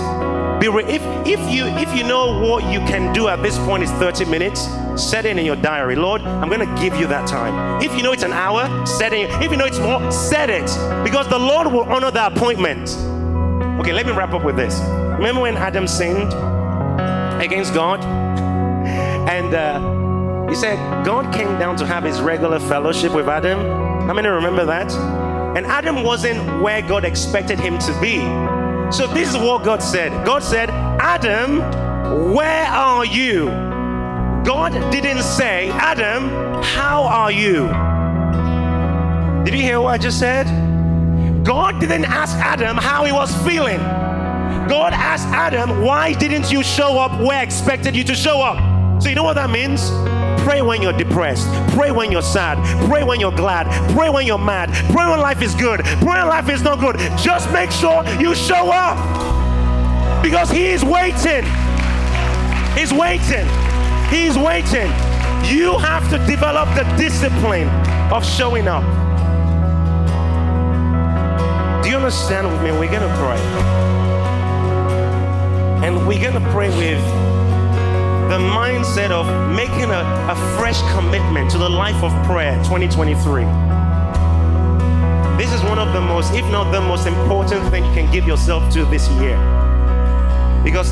Be 0.62 0.68
re- 0.70 0.86
if, 0.86 1.02
if, 1.26 1.40
you, 1.52 1.66
if 1.66 1.96
you 1.96 2.04
know 2.04 2.40
what 2.40 2.72
you 2.72 2.80
can 2.82 3.12
do 3.12 3.28
at 3.28 3.42
this 3.42 3.58
point 3.60 3.84
is 3.84 3.92
30 3.94 4.26
minutes, 4.26 4.68
set 4.96 5.26
it 5.26 5.38
in 5.38 5.46
your 5.46 5.56
diary. 5.56 5.96
Lord, 5.96 6.22
I'm 6.22 6.48
going 6.48 6.60
to 6.60 6.82
give 6.82 6.96
you 6.96 7.08
that 7.08 7.28
time. 7.28 7.82
If 7.82 7.96
you 7.98 8.04
know 8.04 8.12
it's 8.12 8.24
an 8.24 8.34
hour, 8.34 8.86
set 8.86 9.14
it. 9.14 9.32
If 9.42 9.52
you 9.52 9.58
know 9.58 9.66
it's 9.66 9.80
more, 9.80 10.12
set 10.12 10.50
it. 10.52 10.68
Because 11.04 11.28
the 11.28 11.40
Lord 11.40 11.68
will 11.68 11.84
honor 11.84 12.12
the 12.12 12.28
appointment. 12.28 12.90
Okay, 13.80 13.94
let 13.94 14.06
me 14.06 14.12
wrap 14.12 14.34
up 14.34 14.44
with 14.44 14.56
this. 14.56 14.80
Remember 15.18 15.42
when 15.42 15.58
Adam 15.58 15.88
sinned 15.88 16.32
against 17.42 17.74
God? 17.74 18.04
And 19.24 19.54
uh, 19.54 19.93
he 20.54 20.60
said, 20.60 21.04
God 21.04 21.34
came 21.34 21.58
down 21.58 21.76
to 21.78 21.86
have 21.88 22.04
his 22.04 22.22
regular 22.22 22.60
fellowship 22.60 23.12
with 23.12 23.28
Adam. 23.28 23.58
How 24.06 24.14
many 24.14 24.28
remember 24.28 24.68
that? 24.68 24.92
And 25.58 25.66
Adam 25.66 26.04
wasn't 26.04 26.62
where 26.62 26.80
God 26.84 27.06
expected 27.06 27.60
him 27.60 27.80
to 27.80 28.00
be. 28.00 28.20
So 28.92 29.08
this 29.08 29.30
is 29.30 29.36
what 29.36 29.64
God 29.64 29.82
said 29.82 30.12
God 30.24 30.44
said, 30.44 30.70
Adam, 30.70 31.58
where 32.36 32.68
are 32.68 33.04
you? 33.04 33.46
God 34.46 34.74
didn't 34.92 35.24
say, 35.24 35.70
Adam, 35.72 36.30
how 36.62 37.02
are 37.02 37.32
you? 37.32 37.64
Did 39.44 39.56
you 39.56 39.66
hear 39.66 39.82
what 39.82 39.96
I 39.96 39.98
just 39.98 40.20
said? 40.20 40.46
God 41.44 41.80
didn't 41.80 42.06
ask 42.06 42.36
Adam 42.36 42.78
how 42.78 43.06
he 43.06 43.12
was 43.12 43.36
feeling. 43.44 43.80
God 44.70 44.94
asked 44.94 45.28
Adam, 45.30 45.82
why 45.82 46.14
didn't 46.14 46.52
you 46.52 46.62
show 46.62 47.00
up 47.00 47.20
where 47.20 47.40
I 47.40 47.42
expected 47.42 47.96
you 47.96 48.04
to 48.04 48.14
show 48.14 48.40
up? 48.40 49.02
So 49.02 49.10
you 49.10 49.16
know 49.16 49.24
what 49.24 49.34
that 49.34 49.50
means? 49.50 49.90
Pray 50.44 50.62
when 50.62 50.82
you're 50.82 50.94
depressed. 50.94 51.48
Pray 51.74 51.92
when 51.92 52.12
you're 52.12 52.22
sad. 52.22 52.58
Pray 52.90 53.04
when 53.04 53.20
you're 53.20 53.32
glad. 53.32 53.66
Pray 53.96 54.10
when 54.10 54.28
you're 54.28 54.38
mad. 54.38 54.70
Pray 54.92 55.10
when 55.10 55.20
life 55.20 55.42
is 55.42 55.56
good. 55.56 55.82
Pray 55.84 56.20
when 56.20 56.28
life 56.28 56.50
is 56.50 56.62
not 56.62 56.80
good. 56.80 56.98
Just 57.18 57.52
make 57.52 57.72
sure 57.72 58.04
you 58.20 58.36
show 58.36 58.70
up 58.72 58.98
because 60.22 60.50
He 60.50 60.68
is 60.68 60.84
waiting. 60.84 61.46
He's 62.76 62.92
waiting. 62.92 63.48
He's 64.10 64.38
waiting. 64.38 64.92
You 65.46 65.78
have 65.80 66.10
to 66.10 66.18
develop 66.26 66.68
the 66.76 66.84
discipline 66.98 67.68
of 68.12 68.26
showing 68.26 68.68
up. 68.68 68.84
Do 71.84 71.90
you 71.90 71.96
understand 71.96 72.52
with 72.52 72.62
me? 72.62 72.72
We're 72.72 72.92
going 72.92 73.08
to 73.08 73.16
pray. 73.18 73.40
And 75.86 76.08
we're 76.08 76.22
going 76.22 76.42
to 76.42 76.52
pray 76.52 76.70
with 76.70 77.33
the 78.30 78.40
mindset 78.40 79.12
of 79.12 79.26
making 79.56 79.92
a, 79.92 80.02
a 80.30 80.36
fresh 80.58 80.82
commitment 80.94 81.52
to 81.52 81.58
the 81.58 81.70
life 81.70 82.02
of 82.04 82.12
prayer 82.26 82.56
2023. 82.64 83.44
This 85.38 85.52
is 85.52 85.62
one 85.64 85.78
of 85.78 85.94
the 85.94 86.02
most, 86.02 86.34
if 86.34 86.46
not 86.52 86.72
the 86.72 86.82
most 86.82 87.06
important 87.06 87.70
thing 87.70 87.84
you 87.84 87.94
can 87.94 88.12
give 88.12 88.26
yourself 88.26 88.72
to 88.74 88.86
this 88.86 89.08
year. 89.20 89.38
Because 90.64 90.92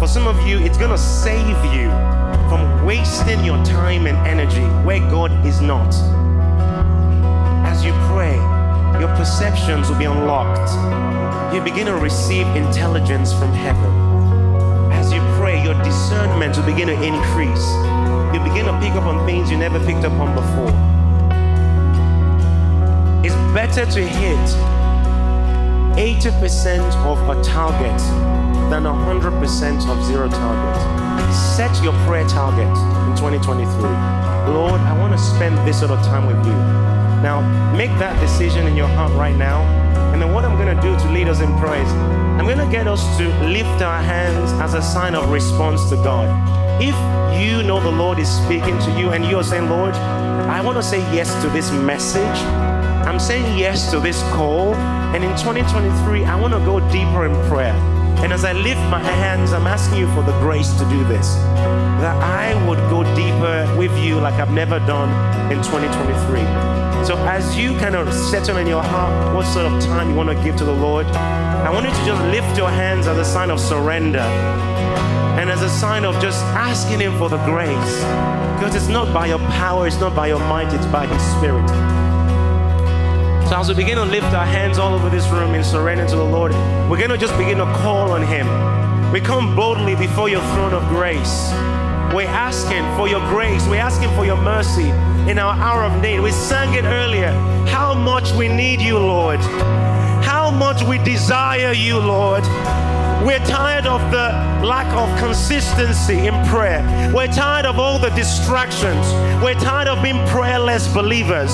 for 0.00 0.08
some 0.08 0.26
of 0.26 0.46
you, 0.46 0.58
it's 0.58 0.76
going 0.76 0.90
to 0.90 0.98
save 0.98 1.56
you 1.72 1.88
from 2.48 2.84
wasting 2.84 3.44
your 3.44 3.62
time 3.64 4.06
and 4.06 4.16
energy 4.26 4.64
where 4.84 4.98
God 5.10 5.30
is 5.46 5.60
not. 5.60 5.94
As 7.64 7.84
you 7.84 7.92
pray, 8.10 8.34
your 8.98 9.14
perceptions 9.16 9.88
will 9.88 9.98
be 9.98 10.06
unlocked. 10.06 11.54
You 11.54 11.62
begin 11.62 11.86
to 11.86 11.94
receive 11.94 12.46
intelligence 12.56 13.32
from 13.32 13.52
heaven. 13.52 14.01
Discernment 15.84 16.56
will 16.56 16.64
begin 16.64 16.88
to 16.88 16.94
increase. 16.94 17.66
You 18.32 18.40
begin 18.40 18.66
to 18.66 18.78
pick 18.80 18.92
up 18.92 19.04
on 19.04 19.26
things 19.26 19.50
you 19.50 19.56
never 19.56 19.78
picked 19.84 20.04
up 20.04 20.12
on 20.14 20.34
before. 20.34 20.72
It's 23.24 23.34
better 23.52 23.84
to 23.84 24.00
hit 24.00 24.48
80% 25.96 26.80
of 27.04 27.18
a 27.28 27.42
target 27.42 28.00
than 28.70 28.84
100% 28.84 29.88
of 29.88 30.04
zero 30.04 30.28
target. 30.28 31.34
Set 31.34 31.82
your 31.84 31.92
prayer 32.06 32.26
target 32.26 32.66
in 32.66 33.16
2023. 33.16 33.66
Lord, 34.54 34.80
I 34.80 34.98
want 34.98 35.12
to 35.12 35.18
spend 35.18 35.58
this 35.68 35.80
sort 35.80 35.90
of 35.90 36.02
time 36.06 36.26
with 36.26 36.44
you. 36.46 36.54
Now, 37.22 37.42
make 37.76 37.90
that 37.98 38.18
decision 38.20 38.66
in 38.66 38.76
your 38.76 38.88
heart 38.88 39.12
right 39.12 39.36
now. 39.36 39.81
And 40.12 40.20
then 40.20 40.32
what 40.32 40.44
I'm 40.44 40.56
going 40.56 40.74
to 40.76 40.82
do 40.82 40.96
to 40.96 41.10
lead 41.10 41.28
us 41.28 41.40
in 41.40 41.48
praise, 41.58 41.88
I'm 42.38 42.46
going 42.46 42.58
to 42.58 42.70
get 42.70 42.86
us 42.86 43.02
to 43.18 43.28
lift 43.44 43.82
our 43.82 44.02
hands 44.02 44.52
as 44.60 44.74
a 44.74 44.82
sign 44.82 45.14
of 45.14 45.30
response 45.30 45.88
to 45.90 45.96
God. 45.96 46.28
If 46.80 46.94
you 47.40 47.62
know 47.62 47.80
the 47.80 47.90
Lord 47.90 48.18
is 48.18 48.28
speaking 48.28 48.78
to 48.78 48.98
you 48.98 49.10
and 49.10 49.24
you're 49.24 49.44
saying, 49.44 49.68
Lord, 49.68 49.94
I 49.94 50.60
want 50.60 50.76
to 50.76 50.82
say 50.82 50.98
yes 51.14 51.32
to 51.42 51.48
this 51.50 51.70
message. 51.70 52.38
I'm 53.06 53.18
saying 53.18 53.58
yes 53.58 53.90
to 53.90 54.00
this 54.00 54.20
call. 54.34 54.74
And 55.14 55.24
in 55.24 55.30
2023, 55.30 56.24
I 56.24 56.40
want 56.40 56.52
to 56.52 56.60
go 56.60 56.80
deeper 56.90 57.26
in 57.26 57.34
prayer. 57.48 57.74
And 58.22 58.32
as 58.32 58.44
I 58.44 58.52
lift 58.52 58.80
my 58.90 59.02
hands, 59.02 59.52
I'm 59.52 59.66
asking 59.66 59.98
you 59.98 60.06
for 60.14 60.22
the 60.22 60.38
grace 60.40 60.72
to 60.74 60.84
do 60.88 61.04
this. 61.04 61.34
That 62.02 62.16
I 62.22 62.54
would 62.68 62.78
go 62.90 63.02
deeper 63.14 63.76
with 63.76 63.96
you 63.98 64.16
like 64.16 64.34
I've 64.34 64.52
never 64.52 64.78
done 64.80 65.10
in 65.50 65.58
2023. 65.58 66.81
So 67.04 67.16
as 67.26 67.56
you 67.56 67.76
kind 67.78 67.96
of 67.96 68.14
settle 68.14 68.58
in 68.58 68.68
your 68.68 68.82
heart 68.82 69.34
what 69.34 69.44
sort 69.44 69.66
of 69.66 69.82
time 69.82 70.10
you 70.10 70.14
want 70.14 70.28
to 70.28 70.44
give 70.44 70.54
to 70.56 70.64
the 70.64 70.72
Lord, 70.72 71.04
I 71.06 71.68
want 71.68 71.84
you 71.84 71.90
to 71.90 72.04
just 72.04 72.22
lift 72.30 72.56
your 72.56 72.70
hands 72.70 73.08
as 73.08 73.18
a 73.18 73.24
sign 73.24 73.50
of 73.50 73.58
surrender 73.58 74.20
and 75.38 75.50
as 75.50 75.62
a 75.62 75.68
sign 75.68 76.04
of 76.04 76.14
just 76.22 76.44
asking 76.54 77.00
Him 77.00 77.18
for 77.18 77.28
the 77.28 77.38
grace. 77.44 77.94
Because 78.54 78.76
it's 78.76 78.86
not 78.86 79.12
by 79.12 79.26
your 79.26 79.40
power, 79.50 79.88
it's 79.88 79.98
not 79.98 80.14
by 80.14 80.28
your 80.28 80.38
might, 80.38 80.72
it's 80.72 80.86
by 80.86 81.06
His 81.06 81.20
Spirit. 81.36 81.68
So 83.48 83.58
as 83.58 83.68
we 83.68 83.74
begin 83.74 83.96
to 83.96 84.04
lift 84.04 84.32
our 84.32 84.46
hands 84.46 84.78
all 84.78 84.94
over 84.94 85.10
this 85.10 85.28
room 85.28 85.54
in 85.54 85.64
surrender 85.64 86.06
to 86.06 86.16
the 86.16 86.24
Lord, 86.24 86.52
we're 86.88 86.98
going 86.98 87.10
to 87.10 87.18
just 87.18 87.36
begin 87.36 87.58
to 87.58 87.64
call 87.64 88.12
on 88.12 88.22
Him. 88.22 88.46
We 89.12 89.20
come 89.20 89.56
boldly 89.56 89.96
before 89.96 90.28
your 90.28 90.42
throne 90.54 90.72
of 90.72 90.88
grace. 90.88 91.50
We're 92.12 92.28
asking 92.28 92.84
for 92.98 93.08
your 93.08 93.20
grace. 93.30 93.66
We're 93.66 93.80
asking 93.80 94.10
for 94.10 94.26
your 94.26 94.36
mercy 94.36 94.90
in 95.30 95.38
our 95.38 95.54
hour 95.54 95.82
of 95.82 96.02
need. 96.02 96.20
We 96.20 96.30
sang 96.30 96.74
it 96.74 96.84
earlier. 96.84 97.32
How 97.66 97.94
much 97.94 98.32
we 98.32 98.48
need 98.48 98.82
you, 98.82 98.98
Lord. 98.98 99.40
How 99.40 100.50
much 100.50 100.82
we 100.82 100.98
desire 100.98 101.72
you, 101.72 101.98
Lord. 101.98 102.44
We're 103.24 103.38
tired 103.46 103.86
of 103.86 104.10
the 104.10 104.28
lack 104.62 104.92
of 104.94 105.08
consistency 105.18 106.26
in 106.26 106.34
prayer. 106.48 106.82
We're 107.14 107.28
tired 107.28 107.64
of 107.64 107.78
all 107.78 107.98
the 107.98 108.10
distractions. 108.10 109.06
We're 109.42 109.54
tired 109.54 109.88
of 109.88 110.02
being 110.02 110.22
prayerless 110.26 110.92
believers. 110.92 111.50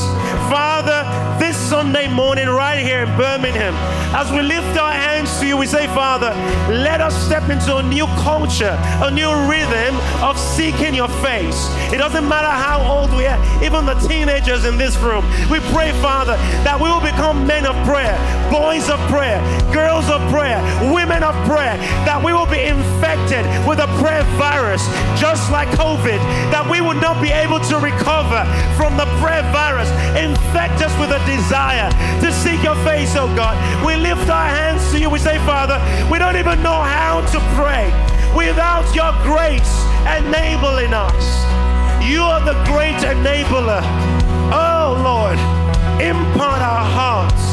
Father, 0.50 1.04
this 1.38 1.56
Sunday 1.56 2.08
morning, 2.08 2.48
right 2.48 2.84
here 2.84 3.04
in 3.04 3.16
Birmingham, 3.16 3.74
as 4.12 4.28
we 4.32 4.42
lift 4.42 4.76
our 4.76 4.92
hands 4.92 5.38
to 5.38 5.46
you, 5.46 5.56
we 5.56 5.66
say, 5.66 5.86
Father, 5.88 6.30
let 6.72 7.00
us 7.00 7.14
step 7.26 7.48
into 7.48 7.76
a 7.76 7.82
new 7.82 8.06
culture, 8.18 8.76
a 9.02 9.10
new 9.10 9.30
rhythm 9.48 9.94
of 10.22 10.38
seeking 10.38 10.94
your 10.94 11.08
face. 11.22 11.70
It 11.92 11.98
doesn't 11.98 12.28
matter 12.28 12.50
how 12.50 12.82
old 12.82 13.10
we 13.16 13.26
are, 13.26 13.38
even 13.62 13.86
the 13.86 13.94
teenagers 14.06 14.64
in 14.64 14.76
this 14.76 14.96
room. 14.98 15.24
We 15.50 15.60
pray, 15.72 15.92
Father, 16.02 16.36
that 16.66 16.76
we 16.76 16.90
will 16.90 17.00
become 17.00 17.46
men 17.46 17.66
of 17.66 17.74
prayer, 17.86 18.18
boys 18.50 18.90
of 18.90 18.98
prayer, 19.08 19.38
girls 19.72 20.10
of 20.10 20.20
prayer, 20.30 20.58
women 20.92 21.22
of 21.22 21.34
prayer, 21.46 21.76
that 22.04 22.20
we 22.22 22.32
will 22.32 22.50
be 22.50 22.60
infected 22.60 23.46
with 23.66 23.78
a 23.78 23.88
prayer 24.02 24.24
virus, 24.36 24.82
just 25.16 25.50
like 25.50 25.68
COVID, 25.78 26.18
that 26.50 26.66
we 26.68 26.80
would 26.80 27.00
not 27.00 27.22
be 27.22 27.30
able 27.30 27.60
to 27.70 27.76
recover 27.78 28.42
from 28.76 28.96
the 28.98 29.06
prayer 29.22 29.42
virus. 29.54 29.88
Infect 30.18 30.82
us 30.82 30.92
with 30.98 31.14
a 31.14 31.22
desire 31.24 31.88
to 32.20 32.32
seek 32.32 32.62
your 32.62 32.76
face, 32.84 33.14
oh 33.16 33.30
God. 33.34 33.56
We 33.86 33.96
lift 33.96 34.28
our 34.28 34.48
hands 34.48 34.90
to 34.92 34.98
you. 34.98 35.08
We 35.08 35.18
say, 35.18 35.38
Father, 35.46 35.78
we 36.10 36.18
don't 36.18 36.36
even 36.36 36.62
know 36.62 36.80
how 36.82 37.22
to 37.32 37.38
pray 37.54 37.88
without 38.38 38.86
your 38.94 39.10
grace 39.26 39.74
enabling 40.06 40.94
us. 40.94 41.26
You 42.06 42.22
are 42.22 42.38
the 42.38 42.54
great 42.70 42.94
enabler. 43.02 43.82
Oh 44.54 44.94
Lord, 45.02 45.38
impart 45.98 46.62
our 46.62 46.86
hearts 46.98 47.44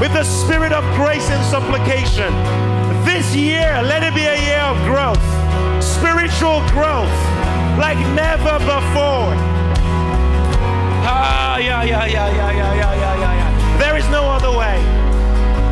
with 0.00 0.14
the 0.14 0.24
spirit 0.24 0.72
of 0.72 0.82
grace 0.96 1.28
and 1.28 1.44
supplication. 1.44 2.32
This 3.04 3.36
year, 3.36 3.68
let 3.82 4.02
it 4.02 4.14
be 4.14 4.24
a 4.24 4.38
year 4.48 4.64
of 4.72 4.78
growth, 4.88 5.26
spiritual 5.84 6.64
growth 6.72 7.16
like 7.76 8.00
never 8.16 8.56
before. 8.64 9.36
Ah, 11.04 11.58
yeah, 11.58 11.84
yeah, 11.84 12.06
yeah, 12.06 12.28
yeah, 12.28 12.50
yeah, 12.52 12.74
yeah, 12.74 12.94
yeah, 12.94 13.14
yeah, 13.22 13.34
yeah. 13.40 13.78
There 13.78 13.96
is 13.98 14.08
no 14.08 14.24
other 14.24 14.56
way. 14.56 14.78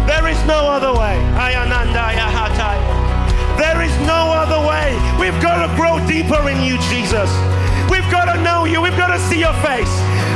There 0.06 0.28
is 0.28 0.38
no 0.44 0.68
other 0.68 0.92
way. 0.92 1.16
There 3.56 3.80
is 3.80 3.94
no 4.04 4.32
other 4.36 4.60
way. 4.60 4.92
We've 5.18 5.40
got 5.40 5.64
to 5.64 5.68
grow 5.76 5.96
deeper 6.06 6.48
in 6.48 6.62
you, 6.62 6.76
Jesus. 6.92 7.32
We've 7.88 8.06
got 8.12 8.28
to 8.28 8.36
know 8.42 8.64
you. 8.64 8.80
We've 8.80 8.96
got 8.96 9.08
to 9.08 9.20
see 9.28 9.40
your 9.40 9.56
face. 9.64 9.90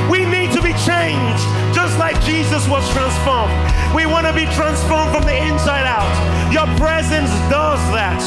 We 0.09 0.24
need 0.24 0.52
to 0.56 0.62
be 0.62 0.72
changed, 0.88 1.44
just 1.76 1.98
like 1.98 2.16
Jesus 2.24 2.66
was 2.68 2.83
transformed. 2.90 3.52
We 3.94 4.06
want 4.06 4.26
to 4.26 4.33
be 4.33 4.46
transformed 4.56 5.12
from 5.12 5.24
the 5.24 5.37
inside 5.37 5.85
out. 5.85 6.09
Your 6.52 6.66
presence 6.78 7.30
does 7.52 7.83
that. 7.92 8.22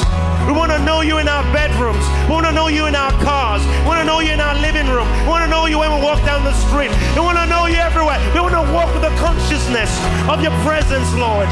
We 0.48 0.52
want 0.52 0.72
to 0.72 0.80
know 0.84 1.02
you 1.02 1.18
in 1.18 1.28
our 1.28 1.44
bedrooms. 1.56 2.04
We 2.28 2.36
want 2.36 2.46
to 2.46 2.52
know 2.52 2.68
you 2.68 2.86
in 2.86 2.96
our 2.96 3.12
cars. 3.24 3.64
We 3.84 3.88
want 3.88 4.00
to 4.00 4.06
know 4.06 4.20
you 4.20 4.32
in 4.32 4.42
our 4.42 4.56
living 4.60 4.88
room. 4.88 5.08
We 5.24 5.28
want 5.28 5.44
to 5.44 5.50
know 5.50 5.66
you 5.66 5.80
when 5.80 5.92
we 5.96 6.02
walk 6.04 6.24
down 6.26 6.44
the 6.44 6.54
street. 6.68 6.92
We 7.16 7.22
want 7.22 7.38
to 7.38 7.48
know 7.48 7.66
you 7.66 7.78
everywhere. 7.80 8.20
We 8.34 8.40
want 8.42 8.56
to 8.56 8.68
walk 8.76 8.94
with 8.94 9.04
the 9.04 9.16
consciousness 9.18 9.92
of 10.28 10.44
your 10.44 10.54
presence, 10.68 11.08
Lord. 11.16 11.48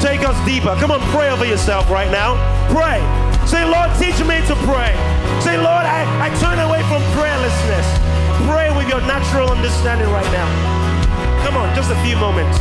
Take 0.00 0.22
us 0.28 0.36
deeper. 0.44 0.74
Come 0.76 0.90
on, 0.90 1.00
pray 1.10 1.30
over 1.30 1.44
yourself 1.44 1.90
right 1.90 2.10
now. 2.10 2.36
Pray. 2.70 3.00
Say, 3.46 3.64
Lord, 3.64 3.90
teach 3.98 4.18
me 4.26 4.42
to 4.50 4.54
pray. 4.66 4.92
Say, 5.40 5.56
Lord, 5.56 5.86
I, 5.86 6.02
I 6.20 6.28
turn 6.40 6.58
away 6.58 6.82
from 6.90 7.00
prayerlessness. 7.14 7.86
Pray 8.50 8.74
with 8.76 8.88
your 8.88 9.00
natural 9.02 9.50
understanding 9.50 10.10
right 10.10 10.30
now. 10.32 10.48
Come 11.44 11.56
on, 11.56 11.74
just 11.74 11.90
a 11.90 11.98
few 12.02 12.16
moments. 12.16 12.58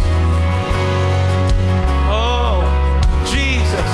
Oh, 2.08 2.62
Jesus. 3.26 3.90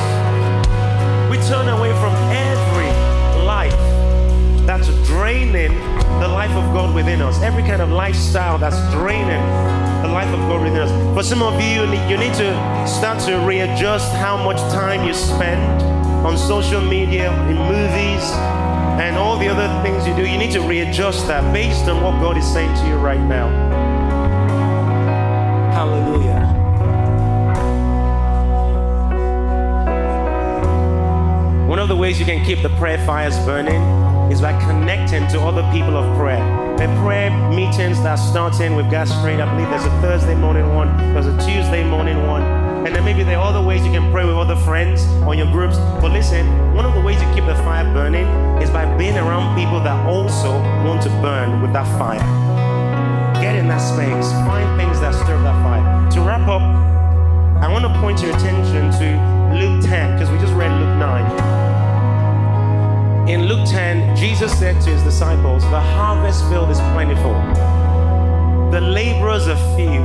We 1.32 1.38
turn 1.48 1.70
away 1.70 1.92
from 1.94 2.14
every 2.30 2.92
life 3.46 3.72
that's 4.68 4.88
draining 5.08 5.72
the 6.20 6.28
life 6.28 6.52
of 6.52 6.74
God 6.74 6.94
within 6.94 7.22
us, 7.22 7.42
every 7.42 7.64
kind 7.64 7.82
of 7.82 7.90
lifestyle 7.90 8.58
that's 8.58 8.80
draining 8.92 9.42
the 10.02 10.08
life 10.08 10.34
of 10.34 10.40
God 10.50 10.64
within 10.64 10.82
us. 10.82 11.16
For 11.16 11.24
some 11.24 11.42
of 11.42 11.54
you, 11.62 11.82
you 12.10 12.18
need, 12.18 12.34
to 12.34 12.88
start 12.88 13.20
to 13.26 13.38
readjust 13.46 14.12
how 14.14 14.36
much 14.44 14.58
time 14.74 15.06
you 15.08 15.14
spend 15.14 15.82
on 16.26 16.38
social 16.38 16.82
media, 16.82 17.32
in 17.48 17.58
movies, 17.58 18.24
and 19.02 19.16
all 19.18 19.38
the 19.38 19.48
other 19.48 19.68
things 19.84 20.06
you 20.08 20.16
do. 20.16 20.28
You 20.28 20.38
need 20.38 20.52
to 20.52 20.62
readjust 20.62 21.28
that 21.28 21.54
based 21.54 21.88
on 21.88 22.04
what 22.04 22.20
God 22.22 22.38
is 22.38 22.46
saying 22.52 22.76
to 22.78 22.88
you 22.88 22.96
right 22.96 23.20
now. 23.20 23.48
Hallelujah. 25.72 26.48
One 31.68 31.80
of 31.80 31.88
the 31.88 31.96
ways 31.96 32.20
you 32.20 32.26
can 32.26 32.44
keep 32.46 32.62
the 32.62 32.70
prayer 32.70 33.04
fires 33.06 33.38
burning 33.46 33.82
is 34.32 34.40
by 34.40 34.58
connecting 34.62 35.28
to 35.28 35.42
other 35.42 35.62
people 35.74 35.98
of 35.98 36.18
prayer. 36.18 36.40
The 36.78 36.88
prayer 37.04 37.30
meetings 37.50 38.02
that 38.02 38.18
are 38.18 38.30
starting 38.32 38.78
with 38.78 38.90
Gas 38.90 39.10
Street, 39.20 39.42
I 39.42 39.46
believe 39.54 39.70
there's 39.70 39.84
a 39.84 40.02
Thursday 40.02 40.36
morning 40.36 40.74
one, 40.74 40.88
there's 41.14 41.28
a 41.28 41.36
Tuesday 41.46 41.84
morning 41.84 42.26
one, 42.26 42.42
and 42.86 42.96
then 42.96 43.04
maybe 43.04 43.24
there 43.24 43.38
are 43.38 43.46
other 43.46 43.62
ways 43.62 43.86
you 43.86 43.92
can 43.92 44.10
pray 44.10 44.24
with 44.24 44.38
other 44.38 44.56
friends 44.56 45.06
or 45.28 45.36
your 45.36 45.52
groups. 45.52 45.78
But 46.00 46.14
listen, 46.14 46.48
one 46.74 46.86
of 46.86 46.94
the 46.94 47.02
ways 47.02 47.22
you 47.22 47.28
keep 47.34 47.46
the 47.46 47.56
fire 47.56 47.84
burning 47.94 48.26
is 48.64 48.70
by 48.70 48.86
being 48.98 49.18
around 49.18 49.60
people 49.60 49.82
that 49.82 50.08
also 50.08 50.52
want 50.88 51.02
to 51.04 51.10
burn 51.22 51.62
with 51.62 51.74
that 51.74 51.88
fire. 52.00 52.24
Get 53.42 53.58
in 53.58 53.68
that 53.68 53.80
space, 53.80 54.32
find 54.48 54.80
things 54.80 55.02
that 55.02 55.14
stir 55.14 55.44
that 55.44 55.62
fire. 55.62 56.12
To 56.12 56.22
wrap 56.22 56.48
up, 56.48 56.62
I 57.62 57.68
want 57.68 57.84
to 57.84 58.00
point 58.00 58.22
your 58.22 58.34
attention 58.34 58.92
to 58.96 59.60
Luke 59.60 59.84
10, 59.84 60.14
because 60.14 60.32
we 60.32 60.38
just 60.40 60.54
read 60.54 60.72
Luke 60.80 60.98
9. 60.98 61.71
In 63.28 63.46
Luke 63.46 63.68
10, 63.68 64.16
Jesus 64.16 64.52
said 64.58 64.82
to 64.82 64.90
his 64.90 65.04
disciples, 65.04 65.64
The 65.66 65.80
harvest 65.80 66.44
field 66.50 66.72
is 66.72 66.80
plentiful, 66.92 67.34
the 68.72 68.82
laborers 68.82 69.48
are 69.48 69.76
few. 69.78 70.02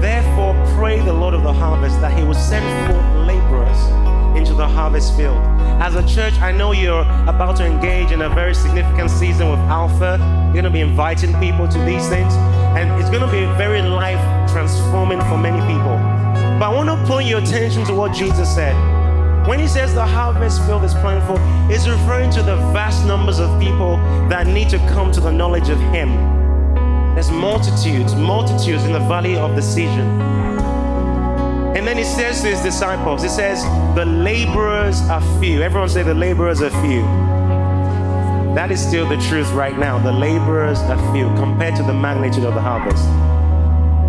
Therefore, 0.00 0.54
pray 0.74 1.00
the 1.00 1.12
Lord 1.12 1.34
of 1.34 1.42
the 1.42 1.52
harvest 1.52 2.00
that 2.00 2.16
he 2.16 2.24
will 2.24 2.34
send 2.34 2.64
forth 2.90 3.26
laborers 3.26 4.38
into 4.38 4.54
the 4.54 4.66
harvest 4.66 5.14
field. 5.16 5.36
As 5.82 5.96
a 5.96 6.06
church, 6.08 6.34
I 6.40 6.50
know 6.50 6.72
you're 6.72 7.02
about 7.28 7.56
to 7.56 7.66
engage 7.66 8.10
in 8.10 8.22
a 8.22 8.28
very 8.30 8.54
significant 8.54 9.10
season 9.10 9.50
with 9.50 9.60
Alpha. 9.60 10.16
You're 10.46 10.62
going 10.62 10.64
to 10.64 10.70
be 10.70 10.80
inviting 10.80 11.38
people 11.40 11.68
to 11.68 11.78
these 11.80 12.08
things, 12.08 12.32
and 12.74 12.90
it's 12.98 13.10
going 13.10 13.22
to 13.22 13.30
be 13.30 13.44
very 13.58 13.82
life 13.82 14.50
transforming 14.50 15.20
for 15.20 15.36
many 15.36 15.60
people. 15.70 15.96
But 16.58 16.70
I 16.70 16.74
want 16.74 16.88
to 16.88 17.06
point 17.06 17.28
your 17.28 17.40
attention 17.40 17.84
to 17.84 17.94
what 17.94 18.14
Jesus 18.14 18.52
said. 18.54 18.74
When 19.50 19.58
he 19.58 19.66
says 19.66 19.92
the 19.94 20.06
harvest 20.06 20.64
field 20.64 20.84
is 20.84 20.94
plentiful, 20.94 21.36
he's 21.66 21.88
referring 21.88 22.30
to 22.34 22.40
the 22.40 22.54
vast 22.72 23.04
numbers 23.04 23.40
of 23.40 23.60
people 23.60 23.96
that 24.28 24.46
need 24.46 24.68
to 24.68 24.78
come 24.90 25.10
to 25.10 25.20
the 25.20 25.32
knowledge 25.32 25.70
of 25.70 25.80
him. 25.90 26.14
There's 27.16 27.32
multitudes, 27.32 28.14
multitudes 28.14 28.84
in 28.84 28.92
the 28.92 29.00
valley 29.00 29.36
of 29.36 29.56
decision. 29.56 30.06
And 31.76 31.84
then 31.84 31.96
he 31.98 32.04
says 32.04 32.42
to 32.42 32.46
his 32.46 32.60
disciples, 32.60 33.24
he 33.24 33.28
says, 33.28 33.64
the 33.96 34.04
laborers 34.04 35.00
are 35.10 35.20
few. 35.40 35.62
Everyone 35.62 35.88
say 35.88 36.04
the 36.04 36.14
laborers 36.14 36.62
are 36.62 36.70
few. 36.70 37.02
That 38.54 38.70
is 38.70 38.80
still 38.80 39.08
the 39.08 39.16
truth 39.16 39.50
right 39.50 39.76
now. 39.76 39.98
The 39.98 40.12
laborers 40.12 40.78
are 40.78 41.12
few 41.12 41.26
compared 41.34 41.74
to 41.74 41.82
the 41.82 41.92
magnitude 41.92 42.44
of 42.44 42.54
the 42.54 42.60
harvest. 42.60 43.04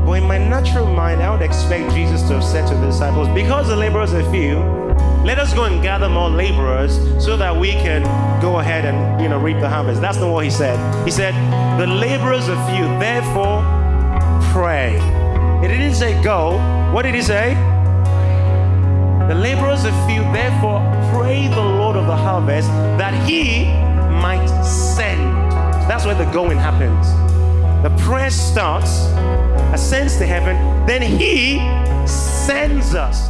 But 0.05 0.21
in 0.21 0.27
my 0.27 0.37
natural 0.37 0.85
mind, 0.85 1.19
I 1.19 1.31
would 1.31 1.41
expect 1.41 1.95
Jesus 1.95 2.21
to 2.27 2.35
have 2.35 2.43
said 2.43 2.67
to 2.67 2.75
the 2.75 2.85
disciples, 2.85 3.27
because 3.29 3.69
the 3.69 3.75
laborers 3.75 4.13
are 4.13 4.29
few, 4.31 4.80
let 5.25 5.37
us 5.37 5.53
go 5.53 5.65
and 5.65 5.81
gather 5.83 6.09
more 6.09 6.29
laborers 6.29 6.95
so 7.23 7.37
that 7.37 7.55
we 7.55 7.73
can 7.73 8.01
go 8.41 8.59
ahead 8.59 8.85
and 8.85 9.21
you 9.21 9.29
know 9.29 9.37
reap 9.39 9.59
the 9.59 9.69
harvest. 9.69 10.01
That's 10.01 10.17
not 10.17 10.31
what 10.31 10.43
he 10.43 10.49
said. 10.49 10.77
He 11.05 11.11
said, 11.11 11.33
the 11.79 11.87
laborers 11.87 12.49
are 12.49 12.69
few, 12.69 12.85
therefore 12.99 13.61
pray. 14.51 14.93
He 15.61 15.67
didn't 15.67 15.95
say 15.95 16.21
go. 16.23 16.57
What 16.91 17.03
did 17.03 17.15
he 17.15 17.21
say? 17.21 17.53
The 19.27 19.35
laborers 19.35 19.85
are 19.85 20.07
few, 20.09 20.21
therefore 20.33 20.79
pray 21.13 21.47
the 21.47 21.61
Lord 21.61 21.95
of 21.95 22.07
the 22.07 22.15
harvest 22.15 22.67
that 22.97 23.13
he 23.29 23.65
might 24.21 24.45
send. 24.63 25.21
That's 25.87 26.05
where 26.05 26.15
the 26.15 26.29
going 26.31 26.57
happens. 26.57 27.07
The 27.83 27.89
prayer 28.03 28.29
starts, 28.29 29.05
ascends 29.73 30.17
to 30.17 30.25
heaven, 30.25 30.57
then 30.85 31.01
he 31.01 31.59
sends 32.07 32.93
us. 32.93 33.29